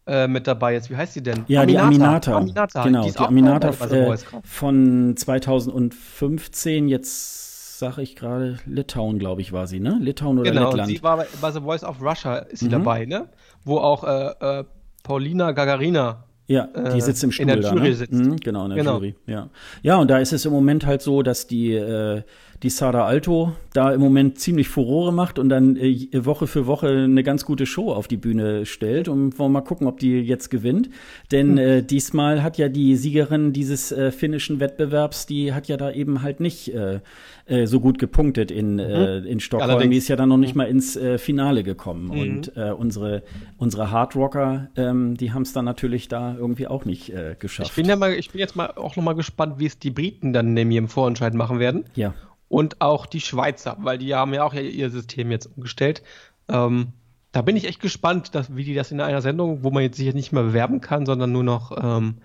[0.07, 0.89] äh, mit dabei ist.
[0.89, 1.43] Wie heißt sie denn?
[1.47, 1.87] Ja, Aminata.
[1.89, 2.37] die Aminata.
[2.37, 2.83] Aminata.
[2.83, 9.67] Genau, die, die Aminata äh, von 2015 jetzt sage ich gerade, Litauen, glaube ich, war
[9.67, 9.97] sie, ne?
[9.99, 10.87] Litauen oder genau, Lettland.
[10.87, 12.71] Genau, sie war bei, bei, The Voice of Russia ist sie mhm.
[12.71, 13.27] dabei, ne?
[13.65, 14.63] Wo auch äh, äh
[15.03, 16.23] Paulina Gagarina.
[16.45, 17.93] Ja, die äh, sitzt im Stuhl in der Jury ne?
[17.93, 18.13] sitzt.
[18.13, 18.95] Mhm, genau, in der genau.
[18.95, 19.15] Jury.
[19.27, 19.49] Ja.
[19.81, 22.23] ja, und da ist es im Moment halt so, dass die äh,
[22.63, 26.87] die Sara Alto da im Moment ziemlich Furore macht und dann äh, Woche für Woche
[26.87, 29.09] eine ganz gute Show auf die Bühne stellt.
[29.09, 30.89] Und wollen mal gucken, ob die jetzt gewinnt.
[31.31, 31.57] Denn hm.
[31.57, 36.21] äh, diesmal hat ja die Siegerin dieses äh, finnischen Wettbewerbs, die hat ja da eben
[36.21, 37.01] halt nicht äh,
[37.47, 39.25] äh, so gut gepunktet in, äh, mhm.
[39.25, 39.69] in Stockholm.
[39.69, 39.91] Allerdings.
[39.91, 42.05] Die ist ja dann noch nicht mal ins Finale gekommen.
[42.05, 42.11] Mhm.
[42.11, 43.23] Und unsere,
[43.57, 47.69] unsere Hardrocker, ähm, die haben es dann natürlich da irgendwie auch nicht geschafft.
[47.69, 49.91] Ich bin ja mal, ich bin jetzt mal auch noch mal gespannt, wie es die
[49.91, 51.85] Briten dann nämlich im Vorentscheid machen werden.
[51.95, 52.13] Ja
[52.53, 56.03] und auch die Schweizer, weil die haben ja auch ihr System jetzt umgestellt.
[56.47, 56.93] Ähm,
[57.31, 59.97] da bin ich echt gespannt, dass, wie die das in einer Sendung, wo man jetzt
[59.97, 62.19] sich nicht mehr bewerben kann, sondern nur noch ähm,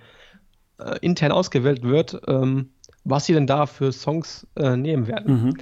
[0.79, 2.68] äh, intern ausgewählt wird, ähm,
[3.05, 5.45] was sie denn da für Songs äh, nehmen werden.
[5.45, 5.59] Mhm.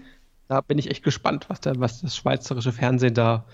[0.49, 3.45] Da bin ich echt gespannt, was, da, was das schweizerische Fernsehen da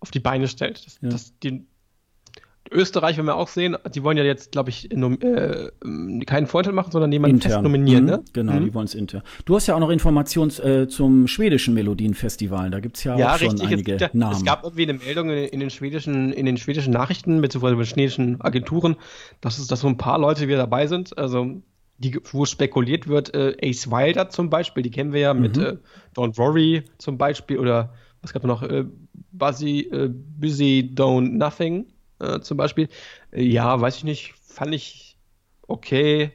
[0.00, 0.84] auf die Beine stellt.
[0.84, 1.08] Das, ja.
[1.08, 1.64] das, die,
[2.70, 5.70] Österreich, wenn wir auch sehen, die wollen ja jetzt, glaube ich, äh,
[6.24, 7.50] keinen Vorteil machen, sondern jemanden inter.
[7.50, 8.04] fest nominieren.
[8.04, 8.24] Mhm, ne?
[8.32, 8.64] Genau, mhm.
[8.64, 9.22] die wollen es inter.
[9.44, 12.70] Du hast ja auch noch Informationen äh, zum schwedischen Melodienfestival.
[12.70, 14.36] Da gibt es ja, ja, auch schon richtig, einige es, Namen.
[14.36, 17.78] Es gab irgendwie eine Meldung in, in, den schwedischen, in den schwedischen Nachrichten, beziehungsweise in
[17.80, 18.96] den schwedischen Agenturen,
[19.40, 21.18] dass, es, dass so ein paar Leute wieder dabei sind.
[21.18, 21.62] Also
[21.98, 25.62] die, wo spekuliert wird, äh, Ace Wilder zum Beispiel, die kennen wir ja mit mhm.
[25.64, 25.76] äh,
[26.16, 28.62] Don't Worry zum Beispiel oder was gab es noch?
[28.62, 28.84] Äh,
[29.32, 31.86] Buzzy, äh, Busy Don't Nothing
[32.20, 32.88] äh, zum Beispiel.
[33.32, 35.16] Ja, weiß ich nicht, fand ich
[35.66, 36.32] okay,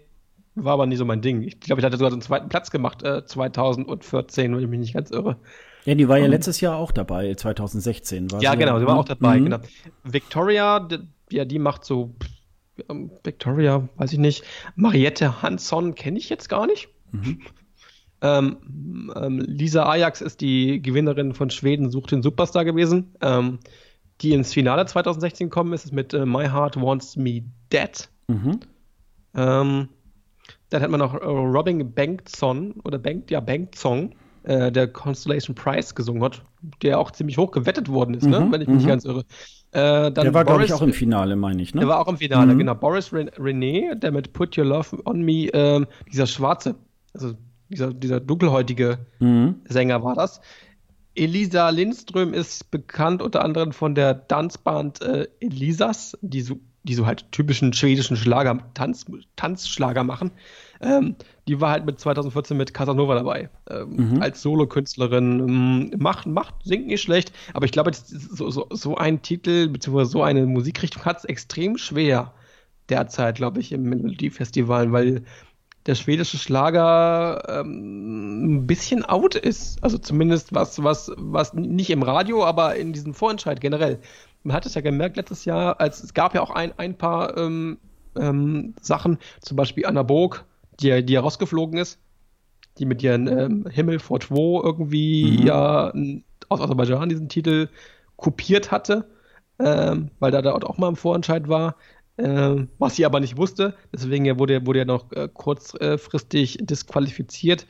[0.56, 1.42] war aber nie so mein Ding.
[1.42, 4.80] Ich glaube, ich hatte sogar so einen zweiten Platz gemacht, äh, 2014, wenn ich mich
[4.80, 5.38] nicht ganz irre.
[5.84, 8.32] Ja, die war ja um, letztes Jahr auch dabei, 2016.
[8.32, 9.44] War ja, sie genau, sie war auch dabei, mhm.
[9.46, 9.58] genau.
[10.04, 12.16] Victoria, die, ja, die macht so,
[13.24, 14.44] Victoria, weiß ich nicht.
[14.76, 16.90] Mariette Hansson kenne ich jetzt gar nicht.
[17.12, 17.42] Mhm.
[18.22, 23.14] Ähm, ähm, Lisa Ajax ist die Gewinnerin von Schweden, sucht den Superstar gewesen.
[23.22, 23.60] Ähm,
[24.22, 28.10] die ins Finale 2016 kommen, ist es mit äh, My Heart Wants Me Dead.
[28.28, 28.60] Mhm.
[29.36, 29.90] Ähm,
[30.70, 35.94] dann hat man noch äh, Robin Bengtson oder Bengt, ja, Bengtson, äh, der Constellation Prize
[35.94, 36.44] gesungen hat,
[36.82, 38.40] der auch ziemlich hoch gewettet worden ist, ne?
[38.40, 38.46] mhm.
[38.46, 38.52] ne?
[38.52, 38.78] wenn ich mich mhm.
[38.78, 39.26] nicht ganz irre.
[39.72, 41.74] Äh, der war, glaube ich, auch im Finale, meine ich.
[41.74, 41.82] Ne?
[41.82, 42.60] Der war auch im Finale, mhm.
[42.60, 42.76] genau.
[42.76, 46.76] Boris René, der mit Put Your Love on Me, ähm, dieser schwarze,
[47.14, 47.34] also
[47.70, 49.56] dieser, dieser dunkelhäutige mhm.
[49.68, 50.40] Sänger war das.
[51.16, 57.06] Elisa Lindström ist bekannt unter anderem von der Tanzband äh, Elisas, die so, die so
[57.06, 59.06] halt typischen schwedischen Schlager, Tanz,
[59.36, 60.32] Tanzschlager machen.
[60.82, 61.16] Ähm,
[61.48, 63.50] die war halt mit 2014 mit Casanova dabei.
[63.70, 64.22] Ähm, mhm.
[64.22, 65.40] Als Solokünstlerin.
[65.40, 70.12] Ähm, macht, macht, singt nicht schlecht, aber ich glaube, so, so, so ein Titel, beziehungsweise
[70.12, 72.34] so eine Musikrichtung hat es extrem schwer
[72.90, 75.24] derzeit, glaube ich, im Melodiefestival, weil
[75.86, 79.84] der schwedische Schlager ähm, ein bisschen out ist.
[79.84, 84.00] Also zumindest was, was, was nicht im Radio, aber in diesem Vorentscheid generell.
[84.44, 87.38] Man hat es ja gemerkt letztes Jahr, als es gab ja auch ein, ein paar
[87.38, 87.78] ähm,
[88.18, 90.46] ähm, Sachen, zum Beispiel Anna Burg,
[90.80, 92.00] die, die ja rausgeflogen ist,
[92.78, 95.48] die mit ihren ähm, Himmel vor Two irgendwie mhm.
[95.48, 95.94] ja
[96.50, 97.70] aus Aserbaidschan diesen Titel
[98.18, 99.08] kopiert hatte,
[99.60, 101.76] ähm, weil da dort auch mal im Vorentscheid war,
[102.18, 103.76] ähm, was sie aber nicht wusste.
[103.94, 107.66] Deswegen wurde, wurde er noch äh, kurzfristig disqualifiziert.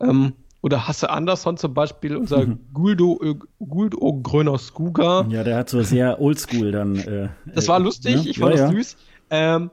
[0.00, 2.58] Ähm, oder Hasse Andersson zum Beispiel, unser mhm.
[2.72, 3.34] Guldo, äh,
[3.64, 5.26] Guldo Gröner Skuga.
[5.28, 6.96] Ja, der hat so sehr oldschool dann.
[6.96, 8.30] Äh, das war lustig, ne?
[8.30, 8.76] ich fand ja, das ja.
[8.76, 8.96] süß.
[9.30, 9.70] Ähm,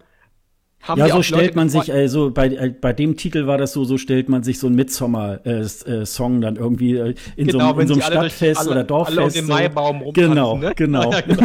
[0.96, 3.98] ja, so stellt man sich, also bei, äh, bei dem Titel war das so, so
[3.98, 7.94] stellt man sich so ein Midsommer-Song äh, dann irgendwie äh, in genau, so, in so
[7.94, 9.18] einem Stadtfest alle, oder Dorffest.
[9.18, 10.14] Alle um den Maibaum.
[10.14, 10.74] Genau, ne?
[10.76, 11.12] genau.
[11.12, 11.44] Ja, genau.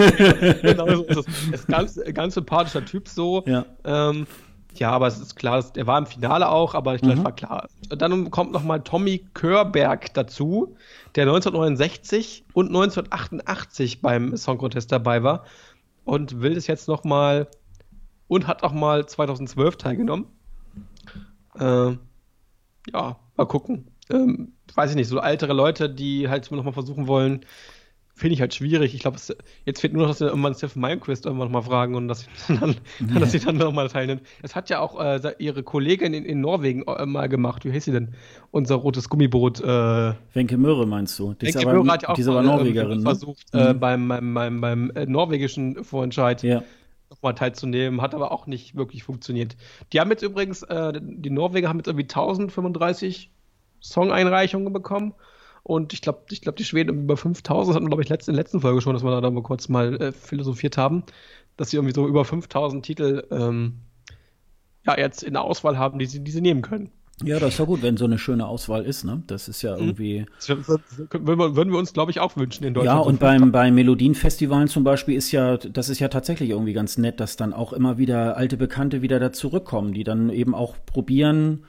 [0.62, 1.26] genau so ist das.
[1.52, 3.44] ist ganz, ganz sympathischer Typ so.
[3.46, 3.64] Ja.
[3.84, 4.26] Ähm,
[4.74, 7.24] ja, aber es ist klar, er war im Finale auch, aber ich glaube, mhm.
[7.24, 7.68] war klar.
[7.88, 10.76] Dann kommt nochmal Tommy Körberg dazu,
[11.14, 15.44] der 1969 und 1988 beim Song Contest dabei war
[16.04, 17.48] und will es jetzt nochmal
[18.28, 20.26] und hat auch mal 2012 teilgenommen.
[21.58, 21.92] Äh,
[22.92, 23.88] ja, mal gucken.
[24.10, 27.44] Ähm, weiß ich nicht, so ältere Leute, die halt nochmal versuchen wollen,
[28.14, 28.94] finde ich halt schwierig.
[28.94, 29.16] Ich glaube,
[29.64, 32.56] jetzt fehlt nur noch, dass wir irgendwann Stephen Malmquist irgendwann nochmal fragen und dass sie
[32.60, 32.76] dann,
[33.12, 33.20] ja.
[33.20, 34.22] dass sie dann nochmal teilnimmt.
[34.42, 37.64] Es hat ja auch äh, ihre Kollegin in, in Norwegen äh, mal gemacht.
[37.64, 38.14] Wie heißt sie denn?
[38.50, 39.60] Unser rotes Gummiboot.
[39.60, 41.34] Äh, Wenke Möhre meinst du?
[41.34, 43.04] Die Wenke aber, Möhre hat ja auch die ist aber Norwegerin, ne?
[43.04, 43.80] versucht, äh, mhm.
[43.80, 46.42] beim, beim, beim, beim äh, norwegischen Vorentscheid.
[46.42, 46.62] Ja
[47.18, 49.56] nochmal teilzunehmen, hat aber auch nicht wirklich funktioniert.
[49.92, 53.30] Die haben jetzt übrigens, äh, die Norweger haben jetzt irgendwie 1035
[53.80, 55.14] Song-Einreichungen bekommen
[55.62, 58.30] und ich glaube, ich glaub, die Schweden über 5000, das hatten wir, glaube ich, letzte,
[58.30, 61.02] in der letzten Folge schon, dass wir da mal kurz mal äh, philosophiert haben,
[61.56, 63.80] dass sie irgendwie so über 5000 Titel ähm,
[64.86, 66.90] ja, jetzt in der Auswahl haben, die sie, die sie nehmen können.
[67.24, 69.22] Ja, das ist ja gut, wenn so eine schöne Auswahl ist, ne?
[69.26, 69.88] Das ist ja mhm.
[69.88, 70.26] irgendwie.
[70.36, 72.98] Das würden wir uns, glaube ich, auch wünschen in Deutschland.
[72.98, 76.96] Ja, und beim, bei Melodienfestivalen zum Beispiel ist ja, das ist ja tatsächlich irgendwie ganz
[76.98, 80.76] nett, dass dann auch immer wieder alte Bekannte wieder da zurückkommen, die dann eben auch
[80.86, 81.64] probieren.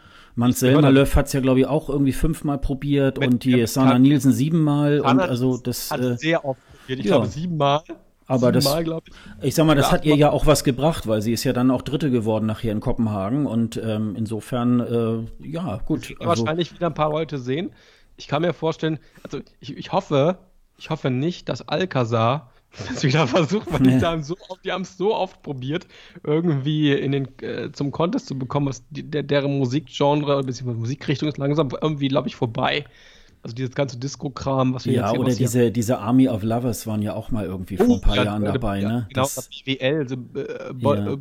[0.52, 4.32] Selma Löff hat es ja, glaube ich, auch irgendwie fünfmal probiert und die Sana Nielsen
[4.32, 5.02] siebenmal.
[5.02, 5.91] und also das.
[5.91, 7.00] Hat äh, sehr oft probiert.
[7.00, 7.18] Ich ja.
[7.18, 7.82] glaube, siebenmal.
[8.30, 9.48] Aber das, Mal, ich.
[9.48, 11.52] ich sag mal, das ja, hat ihr ja auch was gebracht, weil sie ist ja
[11.52, 16.14] dann auch Dritte geworden nachher in Kopenhagen und ähm, insofern, äh, ja, gut.
[16.20, 17.72] Also, wahrscheinlich wieder ein paar Leute sehen.
[18.18, 20.38] Ich kann mir vorstellen, also ich, ich hoffe,
[20.78, 22.52] ich hoffe nicht, dass Alcazar
[22.88, 25.88] das wieder versucht, weil die haben so oft, die haben es so oft probiert,
[26.24, 30.74] irgendwie in den äh, zum Contest zu bekommen, was die, der, deren Musikgenre bzw.
[30.74, 32.86] Musikrichtung ist langsam irgendwie, glaube ich, vorbei.
[33.42, 36.86] Also dieses ganze Disco-Kram, was wir ja, jetzt Ja, oder diese, diese Army of Lovers
[36.88, 39.08] waren ja auch mal irgendwie vor ein paar oh, Jahren dabei, ja, ne?
[39.10, 41.14] Genau, das, das BWL, so, äh, ja.
[41.14, 41.18] Äh,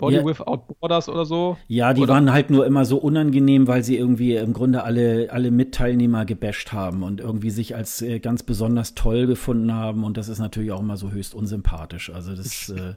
[0.00, 0.24] Body ja.
[0.24, 1.58] Without Borders oder so.
[1.68, 2.14] Ja, die oder?
[2.14, 6.72] waren halt nur immer so unangenehm, weil sie irgendwie im Grunde alle, alle Mitteilnehmer gebasht
[6.72, 10.02] haben und irgendwie sich als äh, ganz besonders toll gefunden haben.
[10.04, 12.10] Und das ist natürlich auch immer so höchst unsympathisch.
[12.10, 12.94] Also das, äh,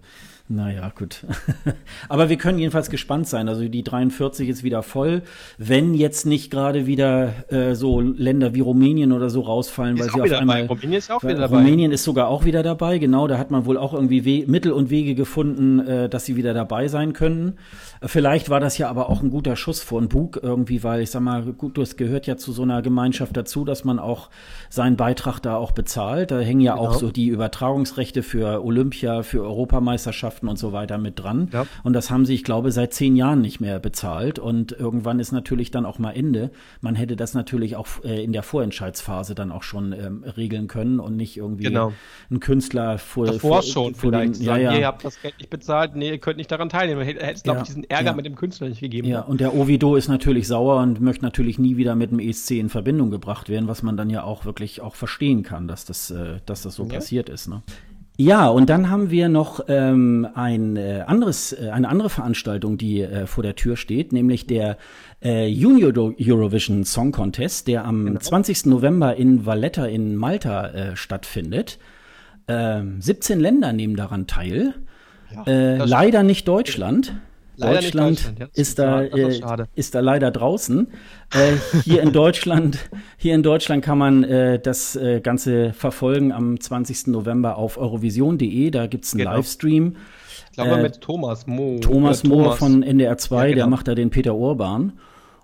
[0.50, 1.26] naja, gut.
[2.10, 3.48] Aber wir können jedenfalls gespannt sein.
[3.48, 5.22] Also die 43 ist wieder voll.
[5.58, 10.28] Wenn jetzt nicht gerade wieder äh, so Länder wie Rumänien oder so rausfallen, ist weil
[10.28, 10.64] sie auf einmal.
[10.64, 10.74] Dabei.
[10.74, 11.58] Rumänien ist auch wieder dabei.
[11.58, 12.98] Rumänien ist sogar auch wieder dabei.
[12.98, 16.36] Genau, da hat man wohl auch irgendwie We Mittel und Wege gefunden, äh, dass sie
[16.36, 17.58] wieder dabei sein können.
[18.06, 21.12] Vielleicht war das ja aber auch ein guter Schuss vor den Bug irgendwie, weil ich
[21.12, 24.30] sag mal, gut, das gehört ja zu so einer Gemeinschaft dazu, dass man auch
[24.70, 26.32] seinen Beitrag da auch bezahlt.
[26.32, 26.90] Da hängen ja genau.
[26.90, 31.50] auch so die Übertragungsrechte für Olympia, für Europameisterschaften und so weiter mit dran.
[31.54, 31.66] Ja.
[31.84, 34.38] Und das haben sie, ich glaube, seit zehn Jahren nicht mehr bezahlt.
[34.38, 36.52] Und irgendwann ist natürlich dann auch mal Ende.
[36.82, 41.00] Man hätte das natürlich auch äh, in der Vorentscheidsphase dann auch schon ähm, regeln können
[41.00, 41.94] und nicht irgendwie genau.
[42.30, 44.74] ein Künstler vor, Davor vor, schon vor vielleicht den, ja, ja.
[44.78, 47.02] ihr habt das Geld nicht bezahlt, nee, ihr könnt nicht daran teilnehmen.
[47.02, 49.08] Hätte es, glaube ich, diesen Ärger mit dem Künstler nicht gegeben.
[49.08, 52.52] Ja, und der Ovido ist natürlich sauer und möchte natürlich nie wieder mit dem ESC
[52.52, 56.12] in Verbindung gebracht werden, was man dann ja auch wirklich auch verstehen kann, dass das,
[56.12, 57.48] äh, dass das so passiert ist.
[57.48, 57.62] Ne?
[58.18, 63.02] Ja, und dann haben wir noch ähm, ein äh, anderes, äh, eine andere Veranstaltung, die
[63.02, 64.78] äh, vor der Tür steht, nämlich der
[65.24, 68.20] äh, Junior Eurovision Song Contest, der am genau.
[68.20, 68.68] 20.
[68.68, 71.80] November in Valletta in Malta äh, stattfindet.
[72.48, 74.76] Ähm, 17 Länder nehmen daran teil.
[75.34, 77.16] Ja, äh, leider nicht Deutschland.
[77.72, 80.88] Deutschland, Deutschland ja, ist, da, äh, ist da leider draußen.
[81.34, 82.78] Äh, hier in Deutschland,
[83.18, 87.08] hier in Deutschland kann man äh, das äh, Ganze verfolgen am 20.
[87.08, 88.70] November auf eurovision.de.
[88.72, 89.36] Da gibt es einen genau.
[89.36, 89.96] Livestream.
[90.52, 91.80] Ich glaube mit Thomas Mo.
[91.80, 93.56] Thomas Mo von NDR 2, ja, genau.
[93.56, 94.94] der macht da den Peter Urban.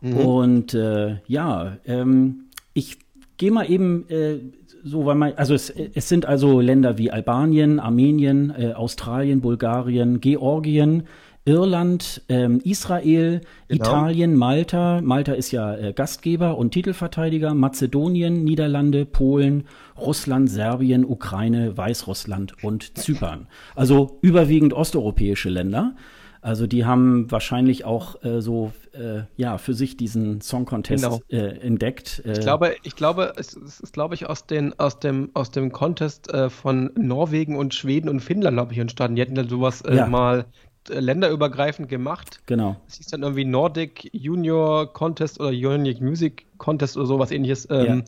[0.01, 0.17] Mhm.
[0.17, 2.97] Und äh, ja, ähm, ich
[3.37, 4.37] gehe mal eben äh,
[4.83, 10.21] so, weil man, also es, es sind also Länder wie Albanien, Armenien, äh, Australien, Bulgarien,
[10.21, 11.03] Georgien,
[11.49, 13.83] Irland, ähm, Israel, genau.
[13.83, 15.01] Italien, Malta.
[15.01, 17.55] Malta ist ja äh, Gastgeber und Titelverteidiger.
[17.55, 19.63] Mazedonien, Niederlande, Polen,
[19.99, 23.47] Russland, Serbien, Ukraine, Weißrussland und Zypern.
[23.75, 25.95] Also überwiegend osteuropäische Länder.
[26.41, 31.19] Also die haben wahrscheinlich auch äh, so äh, ja für sich diesen Song Contest genau.
[31.29, 32.21] äh, entdeckt.
[32.25, 36.33] ich glaube, ich glaube, es, ist glaube ich aus den aus dem aus dem Contest
[36.33, 39.17] äh, von Norwegen und Schweden und Finnland glaube ich entstanden.
[39.17, 40.07] Die hätten dann sowas äh, ja.
[40.07, 40.43] mal äh,
[40.87, 42.41] länderübergreifend gemacht.
[42.45, 42.77] Genau.
[42.87, 47.67] Es hieß dann irgendwie Nordic Junior Contest oder Unique Music Contest oder sowas ähnliches.
[47.69, 48.03] Ähm,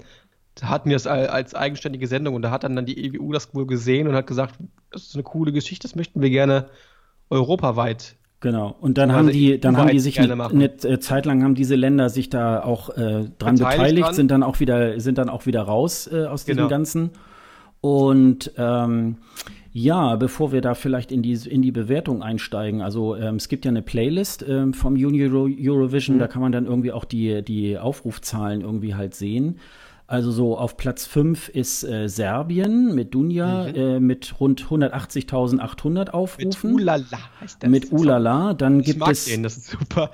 [0.60, 0.70] ja.
[0.70, 3.68] hatten wir es als eigenständige Sendung und da hat dann, dann die EWU das wohl
[3.68, 4.56] gesehen und hat gesagt,
[4.92, 6.70] das ist eine coole Geschichte, das möchten wir gerne
[7.30, 8.76] europaweit Genau.
[8.82, 11.76] Und dann haben die, dann haben die sich eine, eine, äh, Zeit lang haben diese
[11.76, 14.14] Länder sich da auch äh, dran beteiligt, beteiligt dran.
[14.16, 16.70] sind dann auch wieder, sind dann auch wieder raus äh, aus diesem genau.
[16.70, 17.12] Ganzen.
[17.82, 19.18] Und ähm,
[19.74, 23.64] ja, bevor wir da vielleicht in die, in die Bewertung einsteigen, also ähm, es gibt
[23.64, 26.20] ja eine Playlist ähm, vom Euro Eurovision, mhm.
[26.20, 29.60] da kann man dann irgendwie auch die, die Aufrufzahlen irgendwie halt sehen.
[30.12, 33.76] Also so auf Platz 5 ist äh, Serbien mit Dunja mhm.
[33.76, 36.72] äh, mit rund 180.800 Aufrufen.
[36.72, 37.06] Mit Ulala
[37.40, 37.70] heißt das.
[37.70, 38.54] Mit Ulala.
[38.54, 39.24] Dann ich gibt mag es.
[39.24, 40.12] Den, das ist super.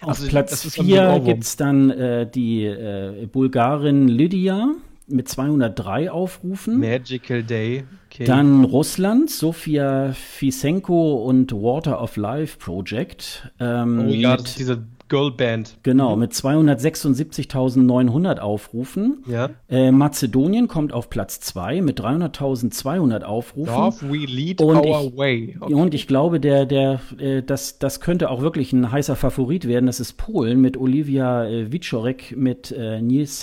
[0.00, 4.70] Auf also, Platz 4 gibt es dann äh, die äh, Bulgarin Lydia
[5.06, 6.80] mit 203 Aufrufen.
[6.80, 7.84] Magical Day.
[8.10, 8.24] Okay.
[8.24, 13.50] Dann Russland, Sofia Fisenko und Water of Life Project.
[13.60, 15.78] Ähm, oh ja, ist diese Girlband.
[15.82, 19.22] Genau, mit 276.900 Aufrufen.
[19.28, 19.50] Ja.
[19.68, 23.72] Äh, Mazedonien kommt auf Platz 2 mit 300.200 Aufrufen.
[23.72, 25.56] Dorf, we lead und our ich, way.
[25.60, 25.74] Okay.
[25.74, 29.86] Und ich glaube, der, der, äh, das, das könnte auch wirklich ein heißer Favorit werden.
[29.86, 33.38] Das ist Polen mit Olivia äh, Wiczorek mit äh, Nils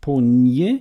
[0.00, 0.80] Samponier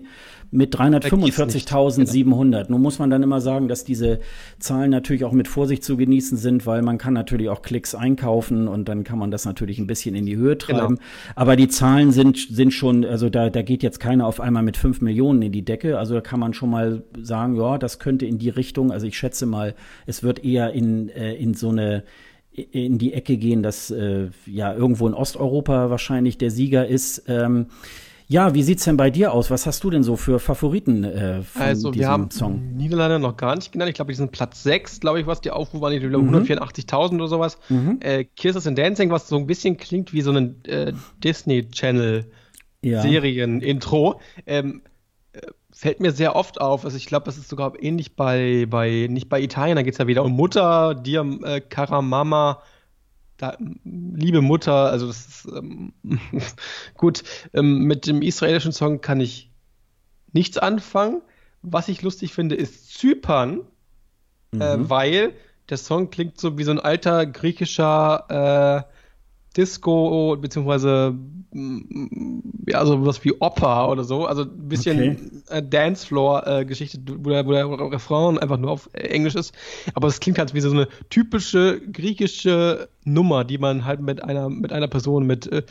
[0.52, 2.66] mit 345.700.
[2.70, 4.20] Nun muss man dann immer sagen, dass diese
[4.58, 8.68] Zahlen natürlich auch mit Vorsicht zu genießen sind, weil man kann natürlich auch Klicks einkaufen
[8.68, 10.80] und dann kann man das natürlich ein bisschen in die Höhe genau.
[10.80, 10.96] treiben.
[10.96, 11.08] Genau.
[11.36, 14.76] Aber die Zahlen sind, sind schon, also da, da geht jetzt keiner auf einmal mit
[14.76, 16.00] fünf Millionen in die Decke.
[16.00, 19.20] Also da kann man schon mal sagen, ja, das könnte in die Richtung, also ich
[19.20, 19.76] schätze mal,
[20.08, 22.04] es wird eher in, äh, in so eine
[22.52, 27.24] in die Ecke gehen, dass äh, ja irgendwo in Osteuropa wahrscheinlich der Sieger ist.
[27.28, 27.68] Ähm,
[28.32, 29.50] ja, wie sieht's denn bei dir aus?
[29.50, 32.76] Was hast du denn so für Favoriten äh, von also, diesem wir haben Song?
[32.76, 33.90] Niederlande noch gar nicht genannt.
[33.90, 36.00] Ich glaube, die sind Platz 6, glaube ich, was die Aufrufe waren.
[36.00, 36.36] Glaube, mhm.
[36.36, 37.58] 184.000 oder sowas.
[37.70, 37.98] Mhm.
[38.02, 42.32] Äh, Kisses and Dancing, was so ein bisschen klingt wie so ein äh, Disney Channel
[42.84, 44.22] Serien-Intro.
[44.46, 44.84] Ähm,
[45.34, 46.86] äh, fällt mir sehr oft auf.
[46.86, 49.98] Also ich glaube, das ist sogar ähnlich bei, bei nicht bei Italien, da geht es
[49.98, 52.62] ja wieder um Mutter, Dir äh, Karamama
[53.40, 55.94] da, liebe Mutter, also das ist ähm,
[56.94, 57.24] gut.
[57.54, 59.50] Ähm, mit dem israelischen Song kann ich
[60.34, 61.22] nichts anfangen.
[61.62, 63.62] Was ich lustig finde, ist Zypern,
[64.54, 64.62] äh, mhm.
[64.62, 65.34] äh, weil
[65.70, 68.99] der Song klingt so wie so ein alter griechischer äh,
[69.58, 71.16] Disco, beziehungsweise
[71.52, 74.26] mm, ja, so was wie Oper oder so.
[74.26, 75.58] Also ein bisschen okay.
[75.58, 79.54] äh, Dancefloor-Geschichte, wo, der, wo der Refrain einfach nur auf Englisch ist.
[79.96, 84.50] Aber es klingt halt wie so eine typische griechische Nummer, die man halt mit einer,
[84.50, 85.64] mit einer Person, mit, äh,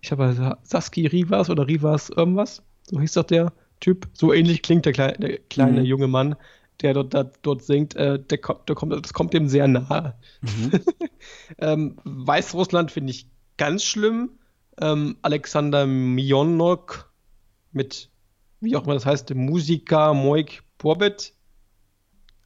[0.00, 4.08] ich habe Saski Rivas oder Rivas irgendwas, so hieß doch der Typ.
[4.12, 5.86] So ähnlich klingt der, Kle der kleine mhm.
[5.86, 6.36] junge Mann
[6.80, 10.14] der dort, da, dort singt, äh, der, kommt, der kommt, das kommt dem sehr nahe.
[10.40, 10.72] Mhm.
[11.58, 14.38] ähm, Weißrussland finde ich ganz schlimm.
[14.80, 17.12] Ähm, Alexander Mionok
[17.72, 18.10] mit,
[18.60, 21.34] wie auch immer das heißt, Musika Moik Porbet.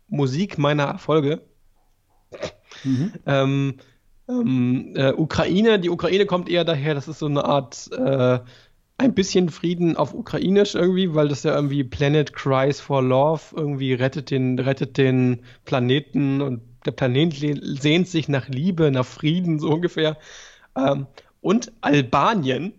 [0.09, 1.43] Musik meiner Erfolge.
[2.85, 3.13] Mhm.
[3.27, 3.75] Ähm,
[4.29, 8.41] ähm, äh, Ukraine, die Ukraine kommt eher daher, das ist so eine Art äh,
[8.99, 13.95] ein bisschen Frieden auf Ukrainisch irgendwie, weil das ja irgendwie Planet Cries for Love irgendwie
[13.95, 17.35] rettet den, rettet den Planeten und der Planet
[17.81, 20.19] sehnt sich nach Liebe, nach Frieden, so ungefähr.
[20.77, 21.07] Ähm,
[21.41, 22.73] und Albanien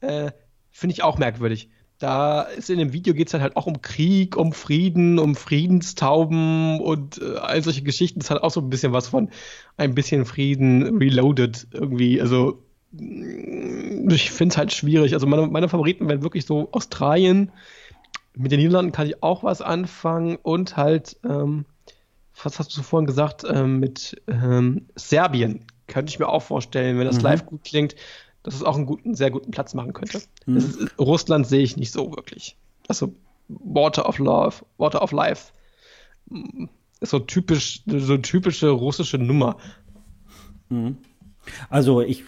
[0.00, 0.32] äh,
[0.70, 1.70] finde ich auch merkwürdig.
[1.98, 5.36] Da ist in dem Video geht es dann halt auch um Krieg, um Frieden, um
[5.36, 8.18] Friedenstauben und äh, all solche Geschichten.
[8.18, 9.30] Das hat auch so ein bisschen was von
[9.76, 12.20] ein bisschen Frieden reloaded irgendwie.
[12.20, 12.62] Also
[12.92, 15.14] ich finde es halt schwierig.
[15.14, 17.52] Also meine, meine Favoriten wären wirklich so Australien.
[18.34, 21.64] Mit den Niederlanden kann ich auch was anfangen und halt, ähm,
[22.42, 27.06] was hast du vorhin gesagt, ähm, mit ähm, Serbien könnte ich mir auch vorstellen, wenn
[27.06, 27.24] das mhm.
[27.24, 27.94] live gut klingt,
[28.42, 30.22] dass es auch einen guten, sehr guten Platz machen könnte.
[30.46, 30.56] Mhm.
[30.56, 32.56] Ist, Russland sehe ich nicht so wirklich.
[32.88, 33.14] Also
[33.48, 35.52] Water of Love, Water of Life
[36.30, 36.64] mm,
[37.00, 39.58] ist so typisch, so typische russische Nummer.
[40.68, 40.98] Mhm.
[41.68, 42.24] Also ich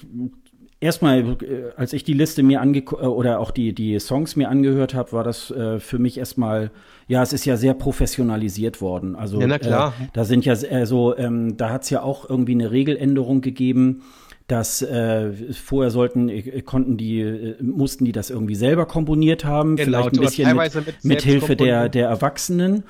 [0.84, 4.48] erstmal, äh, als ich die Liste mir angeguckt äh, oder auch die, die Songs mir
[4.48, 6.70] angehört habe, war das äh, für mich erstmal,
[7.08, 9.16] ja, es ist ja sehr professionalisiert worden.
[9.16, 9.94] Also ja, na klar.
[10.00, 13.40] Äh, da sind ja äh, so, ähm, da hat es ja auch irgendwie eine Regeländerung
[13.40, 14.02] gegeben
[14.46, 16.30] dass äh, vorher sollten
[16.66, 21.02] konnten die äh, mussten die das irgendwie selber komponiert haben, genau, vielleicht ein bisschen mit,
[21.02, 22.84] mit Hilfe der der Erwachsenen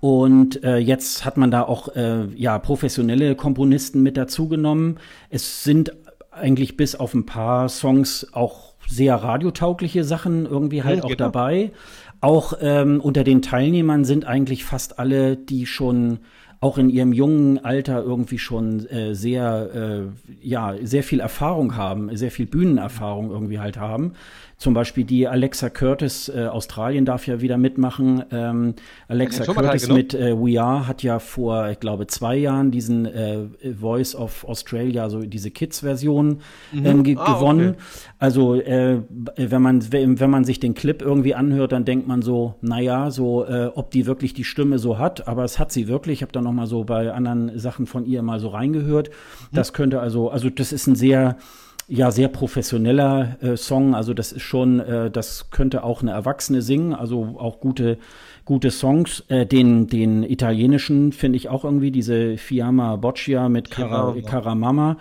[0.00, 4.98] Und äh, jetzt hat man da auch äh, ja professionelle Komponisten mit dazugenommen.
[5.30, 5.92] Es sind
[6.36, 11.24] eigentlich bis auf ein paar Songs auch sehr radiotaugliche Sachen irgendwie halt ja, auch genau.
[11.24, 11.72] dabei.
[12.20, 16.20] Auch ähm, unter den Teilnehmern sind eigentlich fast alle, die schon
[16.60, 22.14] auch in ihrem jungen Alter irgendwie schon äh, sehr, äh, ja, sehr viel Erfahrung haben,
[22.16, 24.14] sehr viel Bühnenerfahrung irgendwie halt haben.
[24.58, 28.24] Zum Beispiel die Alexa Curtis, äh, Australien darf ja wieder mitmachen.
[28.30, 28.74] Ähm,
[29.06, 33.44] Alexa Curtis mit äh, We Are hat ja vor, ich glaube, zwei Jahren diesen äh,
[33.78, 36.38] Voice of Australia, also diese Kids-Version
[36.72, 36.86] mhm.
[36.86, 37.70] ähm, ge ah, gewonnen.
[37.70, 37.78] Okay.
[38.18, 39.02] Also äh,
[39.36, 43.44] wenn man wenn man sich den Clip irgendwie anhört, dann denkt man so, naja, so
[43.44, 46.18] äh, ob die wirklich die Stimme so hat, aber es hat sie wirklich.
[46.18, 49.10] Ich habe da noch mal so bei anderen Sachen von ihr mal so reingehört.
[49.10, 49.56] Mhm.
[49.56, 51.36] Das könnte also, also das ist ein sehr
[51.88, 53.94] ja sehr professioneller äh, Song.
[53.94, 56.94] Also das ist schon, äh, das könnte auch eine Erwachsene singen.
[56.94, 57.98] Also auch gute
[58.44, 59.24] gute Songs.
[59.28, 64.96] Äh, den den italienischen finde ich auch irgendwie diese Fiamma Boccia mit Cara, Caramama.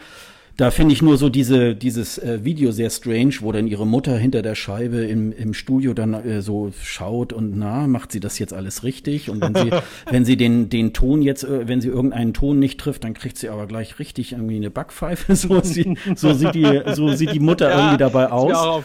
[0.58, 4.18] Da finde ich nur so diese, dieses äh, Video sehr strange, wo dann ihre Mutter
[4.18, 8.40] hinter der Scheibe im, im Studio dann äh, so schaut und na, macht sie das
[8.40, 9.30] jetzt alles richtig?
[9.30, 9.72] Und wenn sie,
[10.10, 13.38] wenn sie den, den Ton jetzt, äh, wenn sie irgendeinen Ton nicht trifft, dann kriegt
[13.38, 15.36] sie aber gleich richtig irgendwie eine Backpfeife.
[15.46, 18.84] So, sie, so sieht die, so sieht die Mutter ja, irgendwie dabei aus.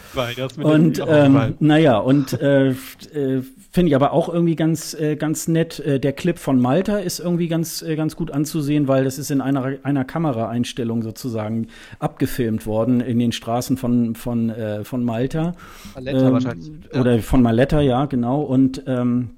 [0.57, 3.43] Und ähm, naja, und äh, äh,
[3.73, 5.79] Finde ich aber auch irgendwie ganz, äh, ganz nett.
[5.79, 9.31] Äh, der Clip von Malta ist irgendwie ganz, äh, ganz gut anzusehen, weil das ist
[9.31, 11.59] in einer, einer Kameraeinstellung sozusagen
[11.98, 15.54] abgefilmt worden in den Straßen von, von, äh, von Malta.
[15.94, 16.70] Maletta ähm, wahrscheinlich.
[16.92, 17.00] Ja.
[17.00, 18.42] Oder von Maletta, ja, genau.
[18.42, 19.30] Und ähm,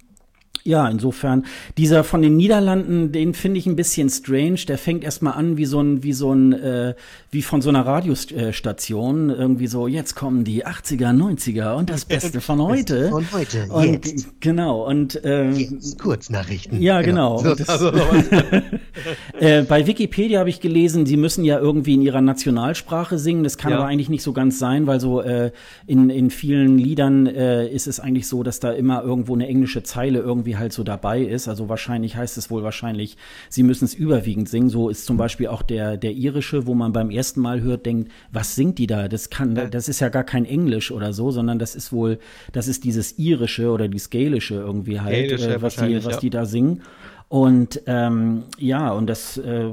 [0.64, 1.44] ja, insofern,
[1.76, 4.60] dieser von den Niederlanden, den finde ich ein bisschen strange.
[4.68, 6.94] Der fängt erstmal an wie so ein, wie so ein, äh,
[7.30, 9.30] wie von so einer Radiostation.
[9.30, 13.08] Irgendwie so, jetzt kommen die 80er, 90er und das Beste von heute.
[13.10, 14.40] Von heute, und, jetzt.
[14.40, 16.80] Genau, und ähm, jetzt Kurznachrichten.
[16.80, 17.38] Ja, genau.
[17.38, 17.54] genau.
[17.54, 17.90] Das, also,
[19.40, 23.42] äh, bei Wikipedia habe ich gelesen, sie müssen ja irgendwie in ihrer Nationalsprache singen.
[23.42, 23.78] Das kann ja.
[23.78, 25.50] aber eigentlich nicht so ganz sein, weil so äh,
[25.86, 29.82] in, in vielen Liedern äh, ist es eigentlich so, dass da immer irgendwo eine englische
[29.82, 31.48] Zeile irgendwie irgendwie halt so dabei ist.
[31.48, 33.16] Also wahrscheinlich heißt es wohl wahrscheinlich,
[33.48, 34.68] sie müssen es überwiegend singen.
[34.68, 38.10] So ist zum Beispiel auch der, der irische, wo man beim ersten Mal hört, denkt,
[38.30, 39.08] was singt die da?
[39.08, 42.18] Das kann, das ist ja gar kein Englisch oder so, sondern das ist wohl,
[42.52, 46.20] das ist dieses irische oder die skalische irgendwie halt, äh, was, die, was ja.
[46.20, 46.82] die da singen.
[47.28, 49.70] Und ähm, ja, und das äh,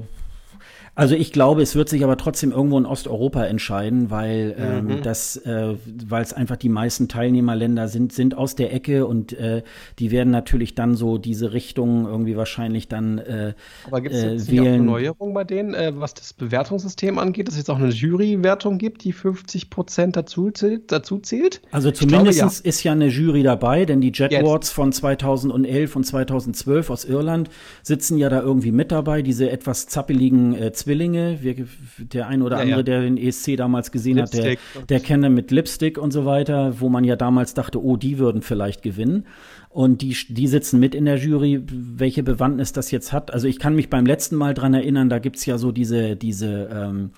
[1.00, 5.02] also ich glaube, es wird sich aber trotzdem irgendwo in Osteuropa entscheiden, weil ähm, mhm.
[5.02, 9.64] das, äh, weil es einfach die meisten Teilnehmerländer sind, sind aus der Ecke und äh,
[9.98, 13.54] die werden natürlich dann so diese Richtung irgendwie wahrscheinlich dann äh,
[13.88, 14.82] Aber gibt es äh, jetzt wählen.
[14.82, 18.78] Auch Neuerung bei denen, äh, was das Bewertungssystem angeht, dass es jetzt auch eine Jurywertung
[18.78, 21.62] gibt, die 50 Prozent dazu zählt, dazu zählt?
[21.72, 22.52] Also zumindest ja.
[22.64, 27.50] ist ja eine Jury dabei, denn die Jet Awards von 2011 und 2012 aus Irland
[27.84, 31.38] sitzen ja da irgendwie mit dabei, diese etwas zappeligen äh, Zwillinge.
[31.42, 31.68] Wir,
[32.00, 32.84] der ein oder ja, andere, ja.
[32.84, 36.26] der den ESC damals gesehen Lipstick hat, der, der kennt er mit Lipstick und so
[36.26, 39.28] weiter, wo man ja damals dachte, oh, die würden vielleicht gewinnen.
[39.70, 43.32] Und die, die sitzen mit in der Jury, welche Bewandtnis das jetzt hat.
[43.32, 46.70] Also ich kann mich beim letzten Mal dran erinnern, da gibt's ja so diese, diese
[46.74, 47.12] ähm,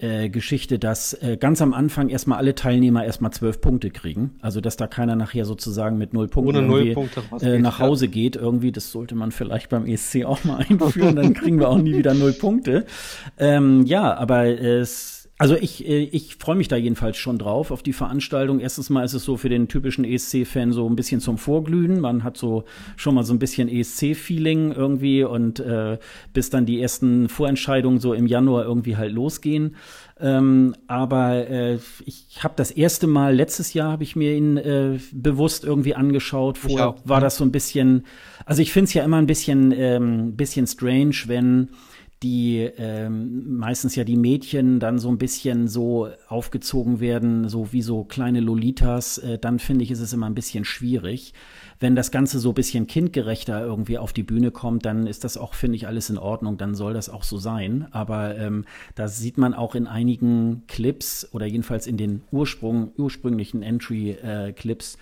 [0.00, 4.38] äh, Geschichte, dass äh, ganz am Anfang erstmal alle Teilnehmer erstmal zwölf Punkte kriegen.
[4.40, 8.08] Also dass da keiner nachher sozusagen mit null Punkten Ohne null Punkte äh, nach Hause
[8.08, 8.36] geht.
[8.36, 11.96] Irgendwie, das sollte man vielleicht beim ESC auch mal einführen, dann kriegen wir auch nie
[11.96, 12.86] wieder null Punkte.
[13.38, 17.82] Ähm, ja, aber es also ich, äh, ich freue mich da jedenfalls schon drauf auf
[17.82, 18.60] die Veranstaltung.
[18.60, 21.98] Erstens mal ist es so für den typischen ESC-Fan so ein bisschen zum Vorglühen.
[21.98, 22.64] Man hat so
[22.96, 25.96] schon mal so ein bisschen ESC-Feeling irgendwie und äh,
[26.34, 29.76] bis dann die ersten Vorentscheidungen so im Januar irgendwie halt losgehen.
[30.20, 34.98] Ähm, aber äh, ich habe das erste Mal letztes Jahr habe ich mir ihn äh,
[35.10, 36.58] bewusst irgendwie angeschaut.
[36.58, 38.04] Vorher war das so ein bisschen,
[38.44, 41.70] also ich finde es ja immer ein bisschen, ähm, bisschen strange, wenn
[42.22, 47.80] die ähm, meistens ja die Mädchen dann so ein bisschen so aufgezogen werden, so wie
[47.80, 51.32] so kleine Lolitas, äh, dann finde ich, ist es immer ein bisschen schwierig.
[51.78, 55.38] Wenn das Ganze so ein bisschen kindgerechter irgendwie auf die Bühne kommt, dann ist das
[55.38, 57.86] auch, finde ich, alles in Ordnung, dann soll das auch so sein.
[57.90, 58.66] Aber ähm,
[58.96, 64.98] da sieht man auch in einigen Clips oder jedenfalls in den Ursprung, ursprünglichen Entry-Clips, äh,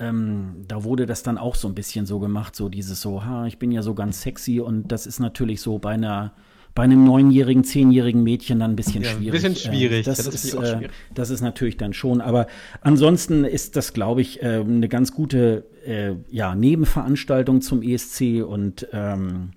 [0.00, 3.46] ähm, da wurde das dann auch so ein bisschen so gemacht, so dieses so, ha,
[3.46, 6.32] ich bin ja so ganz sexy und das ist natürlich so bei einer
[6.74, 9.44] bei einem neunjährigen, zehnjährigen Mädchen dann ein bisschen ja, schwierig.
[9.44, 10.04] Ein bisschen schwierig.
[10.04, 12.20] Das, das, ist, äh, das ist natürlich dann schon.
[12.20, 12.46] Aber
[12.80, 18.86] ansonsten ist das, glaube ich, äh, eine ganz gute äh, ja, Nebenveranstaltung zum ESC und
[18.92, 19.50] ähm,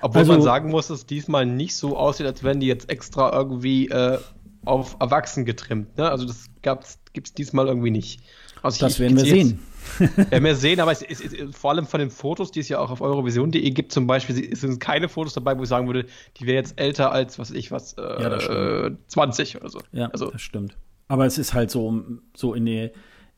[0.00, 2.90] obwohl also, man sagen muss, dass es diesmal nicht so aussieht, als wenn die jetzt
[2.90, 4.18] extra irgendwie äh,
[4.64, 5.96] auf Erwachsen getrimmt.
[5.96, 6.10] Ne?
[6.10, 8.20] Also das gibt es diesmal irgendwie nicht.
[8.62, 9.60] Also das werden wir sehen.
[9.98, 12.68] Werden wir sehen, aber es ist, es ist, vor allem von den Fotos, die es
[12.68, 16.06] ja auch auf eurovision.de gibt, zum Beispiel, sind keine Fotos dabei, wo ich sagen würde,
[16.38, 19.80] die wäre jetzt älter als, was ich, was, äh, ja, 20 oder so.
[19.92, 20.76] Ja, also, das stimmt.
[21.08, 22.02] Aber es ist halt so,
[22.34, 22.90] so in die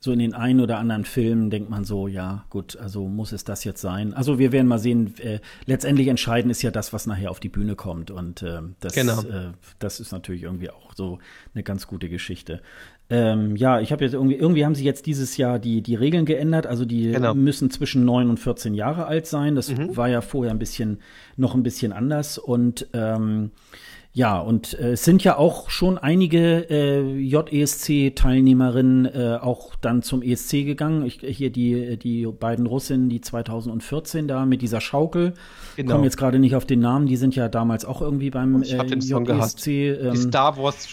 [0.05, 3.42] so in den einen oder anderen Filmen denkt man so, ja, gut, also muss es
[3.42, 4.12] das jetzt sein.
[4.12, 7.48] Also wir werden mal sehen, äh, letztendlich entscheidend ist ja das, was nachher auf die
[7.48, 8.11] Bühne kommt.
[8.11, 9.22] Und äh, das, genau.
[9.22, 11.20] äh, das ist natürlich irgendwie auch so
[11.55, 12.61] eine ganz gute Geschichte.
[13.11, 16.24] Ähm, ja, ich habe jetzt irgendwie, irgendwie haben sie jetzt dieses Jahr die, die Regeln
[16.24, 16.66] geändert.
[16.66, 17.34] Also die genau.
[17.34, 19.55] müssen zwischen 9 und 14 Jahre alt sein.
[19.55, 19.96] Das mhm.
[19.96, 21.00] war ja vorher ein bisschen,
[21.36, 22.38] noch ein bisschen anders.
[22.38, 23.50] Und ähm,
[24.16, 30.22] ja, und äh, es sind ja auch schon einige äh, JESC-Teilnehmerinnen äh, auch dann zum
[30.22, 31.05] ESC gegangen.
[31.05, 35.34] Ich, hier die, die beiden Russinnen, die 2014 da mit dieser Schaukel.
[35.76, 35.92] Genau.
[35.92, 38.66] Kommen jetzt gerade nicht auf den Namen, die sind ja damals auch irgendwie beim äh,
[38.66, 39.66] JESC.
[39.66, 40.88] Ähm, die Star Wars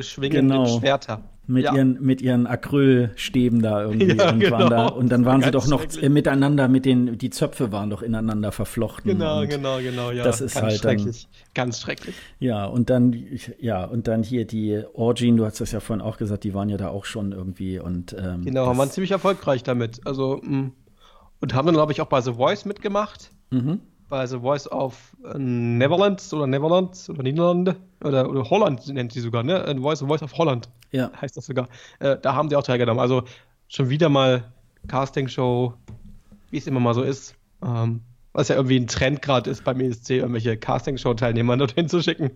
[0.00, 0.78] schwingenden genau.
[0.78, 1.74] Schwerter mit ja.
[1.74, 4.68] ihren mit ihren Acrylstäben da irgendwie ja, und, genau.
[4.68, 8.02] da, und dann waren sie doch noch äh, miteinander mit den die Zöpfe waren doch
[8.02, 9.10] ineinander verflochten.
[9.10, 10.22] Genau, genau, genau, ja.
[10.22, 12.14] Das ist ganz halt schrecklich, dann, ganz schrecklich.
[12.38, 13.16] Ja, und dann
[13.58, 16.68] ja, und dann hier die Orgien, du hast das ja vorhin auch gesagt, die waren
[16.68, 20.06] ja da auch schon irgendwie und ähm, Genau, waren ziemlich erfolgreich damit.
[20.06, 20.56] Also mh.
[20.56, 20.72] Mm,
[21.40, 23.30] und haben dann glaube ich auch bei The Voice mitgemacht.
[23.50, 29.12] Mhm bei The Voice of äh, Neverlands oder Neverlands oder Niederlande oder, oder Holland nennt
[29.12, 29.64] sie sogar, ne?
[29.72, 31.10] The Voice, The Voice of Holland ja.
[31.20, 31.68] heißt das sogar.
[31.98, 33.00] Äh, da haben sie auch teilgenommen.
[33.00, 33.24] Also
[33.68, 34.52] schon wieder mal
[34.88, 35.74] Castingshow,
[36.50, 37.36] wie es immer mal so ist.
[37.62, 42.30] Ähm, was ja irgendwie ein Trend gerade ist beim ESC, irgendwelche Castingshow-Teilnehmer dorthin zu schicken.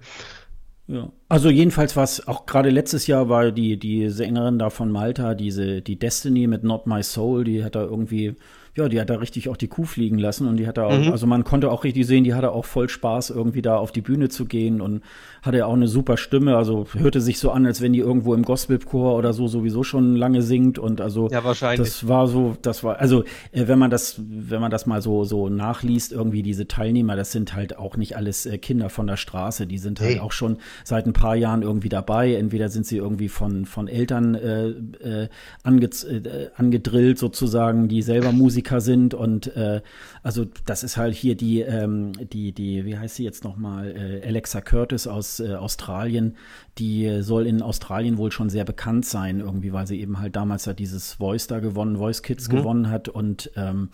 [0.86, 1.10] Ja.
[1.28, 5.34] Also jedenfalls war es auch gerade letztes Jahr war die, die Sängerin da von Malta,
[5.34, 8.36] diese, die Destiny mit Not My Soul, die hat da irgendwie
[8.76, 10.98] ja, die hat da richtig auch die Kuh fliegen lassen und die hat da auch,
[10.98, 11.12] mhm.
[11.12, 14.00] also man konnte auch richtig sehen, die hatte auch voll Spaß, irgendwie da auf die
[14.00, 15.02] Bühne zu gehen und
[15.42, 18.34] hatte ja auch eine super Stimme, also hörte sich so an, als wenn die irgendwo
[18.34, 21.88] im Gospelchor oder so sowieso schon lange singt und also ja, wahrscheinlich.
[21.88, 23.22] das war so, das war, also
[23.52, 27.30] äh, wenn man das, wenn man das mal so, so nachliest, irgendwie diese Teilnehmer, das
[27.30, 30.20] sind halt auch nicht alles äh, Kinder von der Straße, die sind halt hey.
[30.20, 34.34] auch schon seit ein paar Jahren irgendwie dabei, entweder sind sie irgendwie von, von Eltern
[34.34, 35.28] äh, äh,
[35.62, 39.82] ange, äh, angedrillt sozusagen, die selber Musik Musiker sind und äh,
[40.22, 44.26] also das ist halt hier die, ähm, die, die, wie heißt sie jetzt nochmal, äh,
[44.26, 46.36] Alexa Curtis aus äh, Australien,
[46.78, 50.66] die soll in Australien wohl schon sehr bekannt sein, irgendwie, weil sie eben halt damals
[50.66, 52.56] halt dieses Voice da gewonnen, Voice Kids mhm.
[52.56, 53.90] gewonnen hat und ähm,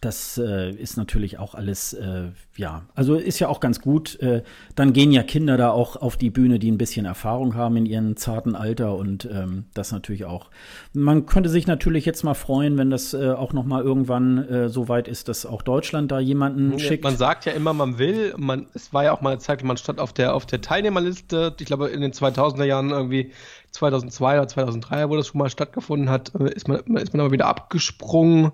[0.00, 4.20] das äh, ist natürlich auch alles, äh, ja, also ist ja auch ganz gut.
[4.20, 4.42] Äh,
[4.74, 7.86] dann gehen ja Kinder da auch auf die Bühne, die ein bisschen Erfahrung haben in
[7.86, 10.50] ihrem zarten Alter und ähm, das natürlich auch.
[10.92, 14.68] Man könnte sich natürlich jetzt mal freuen, wenn das äh, auch noch mal irgendwann äh,
[14.68, 17.04] so weit ist, dass auch Deutschland da jemanden schickt.
[17.04, 18.34] Man sagt ja immer, man will.
[18.36, 21.54] Man, es war ja auch mal eine Zeit, man stand auf der, auf der Teilnehmerliste.
[21.58, 23.32] Ich glaube, in den 2000er Jahren irgendwie
[23.72, 27.32] 2002 oder 2003, wo das schon mal stattgefunden hat, äh, ist man, ist man aber
[27.32, 28.52] wieder abgesprungen.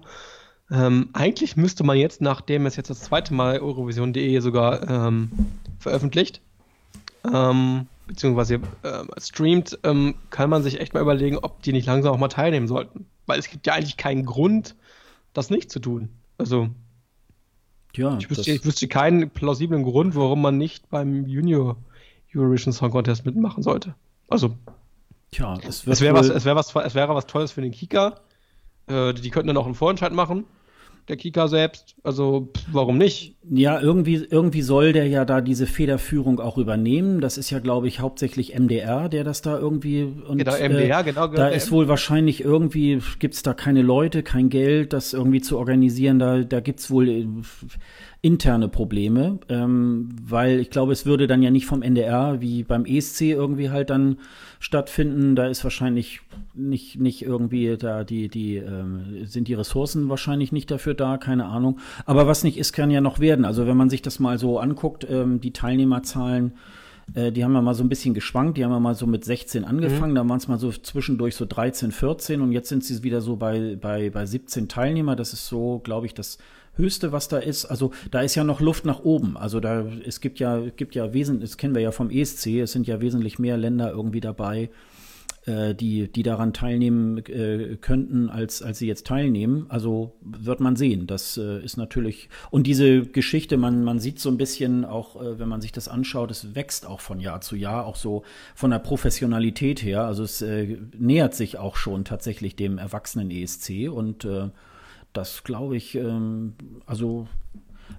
[0.71, 5.31] Ähm, eigentlich müsste man jetzt, nachdem es jetzt das zweite Mal Eurovision.de sogar ähm,
[5.79, 6.43] veröffentlicht,
[7.33, 12.13] ähm, beziehungsweise äh, streamt, ähm, kann man sich echt mal überlegen, ob die nicht langsam
[12.13, 13.07] auch mal teilnehmen sollten.
[13.27, 14.75] Weil es gibt ja eigentlich keinen Grund,
[15.39, 16.09] das nicht zu tun.
[16.37, 16.69] Also,
[17.95, 21.77] ja, ich, wüsste, ich wüsste keinen plausiblen Grund, warum man nicht beim Junior
[22.35, 23.95] Eurovision Song Contest mitmachen sollte.
[24.29, 24.57] Also,
[25.31, 28.21] Tja, es, es wäre was, es wäre was, es wäre was Tolles für den Kika.
[28.87, 30.45] Äh, die könnten dann auch einen Vorentscheid machen
[31.09, 31.97] der Kika selbst.
[32.03, 33.37] Also warum nicht?
[33.51, 37.21] Ja, irgendwie, irgendwie soll der ja da diese Federführung auch übernehmen.
[37.21, 40.03] Das ist ja, glaube ich, hauptsächlich MDR, der das da irgendwie.
[40.03, 41.27] Und, genau, MDR, äh, genau.
[41.29, 46.19] Da ist wohl wahrscheinlich irgendwie, gibt's da keine Leute, kein Geld, das irgendwie zu organisieren.
[46.19, 47.27] Da, da gibt's wohl äh,
[48.21, 52.85] interne Probleme, ähm, weil ich glaube, es würde dann ja nicht vom NDR wie beim
[52.85, 54.19] ESC irgendwie halt dann
[54.61, 55.37] stattfinden.
[55.37, 56.21] Da ist wahrscheinlich
[56.55, 61.47] nicht, nicht irgendwie da die, die, ähm, sind die Ressourcen wahrscheinlich nicht dafür da, keine
[61.47, 61.79] Ahnung.
[62.07, 63.45] Aber was nicht ist, kann ja noch werden.
[63.45, 66.53] Also wenn man sich das mal so anguckt, ähm, die Teilnehmerzahlen,
[67.15, 68.59] äh, die haben ja mal so ein bisschen geschwankt.
[68.59, 70.17] Die haben ja mal so mit 16 angefangen, mhm.
[70.17, 73.37] da waren es mal so zwischendurch so 13, 14 und jetzt sind sie wieder so
[73.37, 75.17] bei, bei, bei 17 Teilnehmer.
[75.17, 76.39] Das ist so, glaube ich, das
[76.79, 77.65] Höchste, was da ist.
[77.67, 79.37] Also da ist ja noch Luft nach oben.
[79.37, 82.73] Also da, es gibt ja, gibt ja wesentlich, das kennen wir ja vom ESC, es
[82.73, 84.71] sind ja wesentlich mehr Länder irgendwie dabei,
[85.75, 89.67] die, die daran teilnehmen äh, könnten, als, als sie jetzt teilnehmen.
[89.69, 91.07] Also wird man sehen.
[91.07, 95.39] Das äh, ist natürlich, und diese Geschichte, man, man sieht so ein bisschen auch, äh,
[95.39, 98.25] wenn man sich das anschaut, es wächst auch von Jahr zu Jahr, auch so
[98.55, 100.05] von der Professionalität her.
[100.05, 104.49] Also es äh, nähert sich auch schon tatsächlich dem erwachsenen ESC und äh,
[105.13, 106.55] das glaube ich, ähm,
[106.87, 107.27] also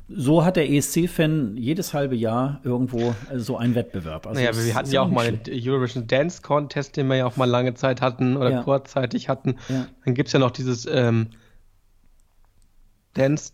[0.08, 4.26] so hat der ESC-Fan jedes halbe Jahr irgendwo äh, so einen Wettbewerb.
[4.26, 7.38] Also naja, wir hatten ja auch mal den Eurovision Dance Contest, den wir ja auch
[7.38, 8.64] mal lange Zeit hatten oder ja.
[8.64, 9.56] kurzzeitig hatten.
[9.70, 9.88] Ja.
[10.06, 11.28] Dann gibt es ja noch dieses ähm,
[13.14, 13.54] Dance,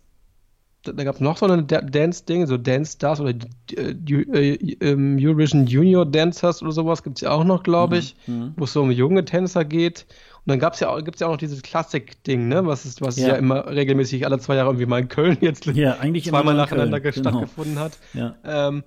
[0.82, 3.34] da gab es noch so ein Dance-Ding, so Dance Stars oder
[3.76, 8.00] äh, äh, ähm, Eurovision Junior Dancers oder sowas gibt es ja auch noch, glaube mhm.
[8.00, 8.54] ich, mhm.
[8.56, 10.06] wo es so um junge Tänzer geht.
[10.46, 12.64] Und dann gab's ja, gibt es ja auch noch dieses Klassik-Ding, ne?
[12.64, 13.30] was, ist, was ja.
[13.30, 13.34] ja.
[13.34, 17.14] immer regelmäßig alle zwei Jahre irgendwie mal in Köln jetzt ja, eigentlich zweimal nacheinander Köln.
[17.14, 17.30] Genau.
[17.30, 17.98] stattgefunden hat.
[18.14, 18.36] Ja.
[18.44, 18.84] Ähm,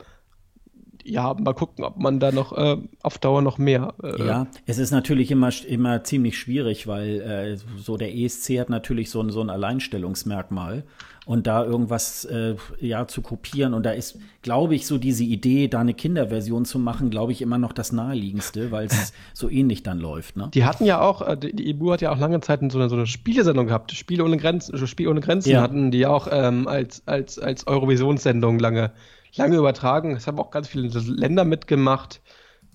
[1.03, 3.93] ja, mal gucken, ob man da noch äh, auf Dauer noch mehr.
[4.03, 8.69] Äh, ja, es ist natürlich immer, immer ziemlich schwierig, weil äh, so der ESC hat
[8.69, 10.83] natürlich so ein, so ein Alleinstellungsmerkmal
[11.25, 15.67] und da irgendwas äh, ja zu kopieren und da ist, glaube ich, so diese Idee,
[15.67, 19.83] da eine Kinderversion zu machen, glaube ich, immer noch das naheliegendste, weil es so ähnlich
[19.83, 20.37] dann läuft.
[20.37, 20.49] Ne?
[20.53, 22.95] Die hatten ja auch, äh, die EBU hat ja auch lange Zeit so eine, so
[22.95, 25.61] eine Spielesendung gehabt, Spiele ohne Grenzen, Spiel ohne Grenzen ja.
[25.61, 28.91] hatten die auch ähm, als, als, als Eurovisionssendung lange
[29.35, 30.15] lange übertragen.
[30.15, 32.21] Es haben auch ganz viele Länder mitgemacht.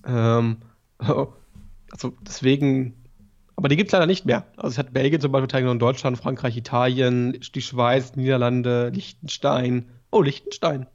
[0.05, 0.57] Ähm,
[0.97, 3.05] also deswegen,
[3.55, 4.45] aber die gibt es leider nicht mehr.
[4.57, 9.89] Also es hat Belgien zum Beispiel teilgenommen, Deutschland, Frankreich, Italien, die Schweiz, Niederlande, Liechtenstein.
[10.11, 10.87] Oh, Liechtenstein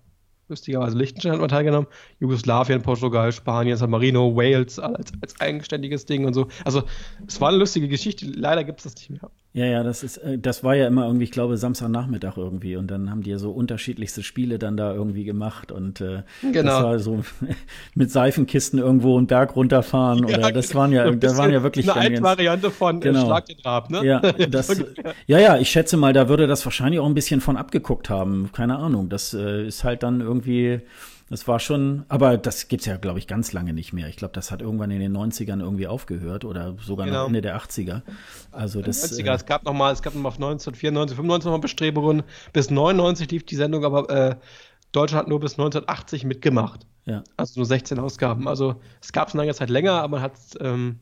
[0.50, 1.88] lustigerweise Liechtenstein hat man teilgenommen,
[2.18, 6.48] Jugoslawien, Portugal, Spanien, San Marino, Wales als, als eigenständiges Ding und so.
[6.64, 6.82] Also
[7.26, 9.30] es war eine lustige Geschichte, leider gibt es das nicht mehr.
[9.53, 12.88] Ja, ja, das ist, äh, das war ja immer irgendwie, ich glaube, Samstagnachmittag irgendwie und
[12.88, 16.62] dann haben die ja so unterschiedlichste Spiele dann da irgendwie gemacht und äh, genau.
[16.62, 17.24] das war so
[17.96, 20.80] mit Seifenkisten irgendwo einen Berg runterfahren ja, oder das genau.
[20.80, 23.26] waren ja, das waren ja wirklich eine alte Variante von äh, genau.
[23.26, 24.05] Schlag den Rab, ne?
[24.05, 24.20] Ja,
[24.51, 24.84] das,
[25.26, 28.51] ja, ja, ich schätze mal, da würde das wahrscheinlich auch ein bisschen von abgeguckt haben,
[28.53, 29.09] keine Ahnung.
[29.09, 30.80] Das äh, ist halt dann irgendwie,
[31.30, 34.08] das war schon, aber das gibt es ja, glaube ich, ganz lange nicht mehr.
[34.08, 37.20] Ich glaube, das hat irgendwann in den 90ern irgendwie aufgehört oder sogar genau.
[37.20, 38.02] noch Ende der 80er.
[38.50, 41.52] Also das, 90er, äh, es gab noch mal, es gab noch mal 1994, 95 noch
[41.52, 42.24] mal Bestrebungen.
[42.52, 44.36] Bis 99 lief die Sendung, aber äh,
[44.90, 46.84] Deutschland hat nur bis 1980 mitgemacht.
[47.04, 47.22] Ja.
[47.36, 48.48] Also nur 16 Ausgaben.
[48.48, 50.98] Also es gab es eine lange Zeit länger, aber man hat ähm,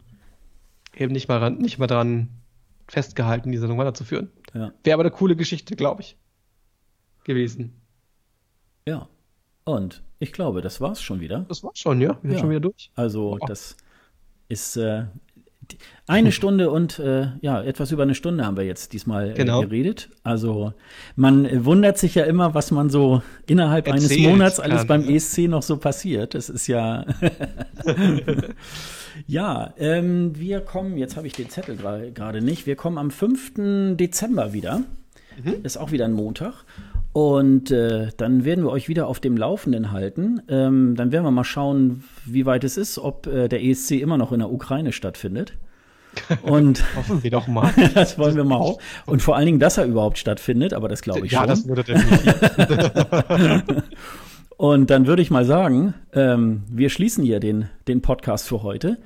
[0.95, 2.29] eben nicht mal, nicht mal daran
[2.87, 4.31] festgehalten, die Sendung weiterzuführen.
[4.53, 4.73] Ja.
[4.85, 6.19] Wäre aber eine coole Geschichte, glaube ich,
[7.25, 7.81] gewesen.
[8.87, 9.09] Ja.
[9.65, 11.45] Und ich glaube, das war's schon wieder.
[11.49, 12.19] Das war's schon, ja.
[12.23, 12.31] Wir ja.
[12.31, 12.91] sind schon wieder durch.
[12.95, 13.47] Also, oh.
[13.47, 13.77] das
[14.49, 15.05] ist äh,
[16.07, 19.61] eine Stunde und äh, ja, etwas über eine Stunde haben wir jetzt diesmal äh, genau.
[19.61, 20.09] geredet.
[20.23, 20.73] Also,
[21.17, 25.41] man wundert sich ja immer, was man so innerhalb Erzählt eines Monats alles beim ESC
[25.49, 26.35] noch so passiert.
[26.35, 27.05] Das ist ja.
[29.27, 33.97] ja, ähm, wir kommen, jetzt habe ich den Zettel gerade nicht, wir kommen am 5.
[33.97, 34.83] Dezember wieder.
[35.43, 35.57] Mhm.
[35.63, 36.65] Ist auch wieder ein Montag.
[37.19, 40.41] Und äh, dann werden wir euch wieder auf dem Laufenden halten.
[40.49, 44.17] Ähm, dann werden wir mal schauen, wie weit es ist, ob äh, der ESC immer
[44.17, 45.55] noch in der Ukraine stattfindet.
[46.43, 47.73] Und hoffen wir doch mal.
[47.95, 48.79] das wollen wir mal auch.
[49.05, 51.49] Und vor allen Dingen, dass er überhaupt stattfindet, aber das glaube ich ja, schon.
[51.49, 53.73] Ja, das würde definitiv.
[54.57, 58.97] Und dann würde ich mal sagen, ähm, wir schließen hier den, den Podcast für heute.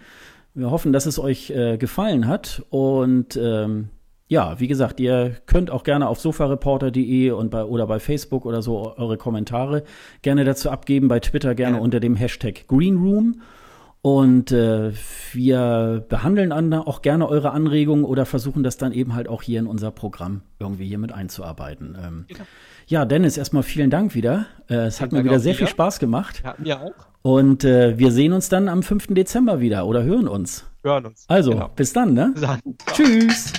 [0.52, 3.88] Wir hoffen, dass es euch äh, gefallen hat und ähm,
[4.32, 8.62] ja, wie gesagt, ihr könnt auch gerne auf sofareporter.de und bei oder bei Facebook oder
[8.62, 9.82] so eure Kommentare
[10.22, 11.82] gerne dazu abgeben, bei Twitter gerne ja.
[11.82, 13.42] unter dem Hashtag Greenroom.
[14.00, 14.92] Und äh,
[15.32, 19.60] wir behandeln an, auch gerne eure Anregungen oder versuchen das dann eben halt auch hier
[19.60, 21.98] in unser Programm irgendwie hier mit einzuarbeiten.
[22.02, 22.44] Ähm, genau.
[22.86, 24.46] Ja, Dennis, erstmal vielen Dank wieder.
[24.66, 25.66] Äh, es hat mir wieder sehr wieder.
[25.66, 26.42] viel Spaß gemacht.
[26.42, 26.94] Ja, mir auch.
[27.20, 29.08] Und äh, wir sehen uns dann am 5.
[29.08, 30.64] Dezember wieder oder hören uns.
[30.82, 31.26] Hören uns.
[31.28, 31.68] Also, genau.
[31.76, 32.30] bis dann, ne?
[32.34, 32.60] Bis dann.
[32.94, 33.52] Tschüss.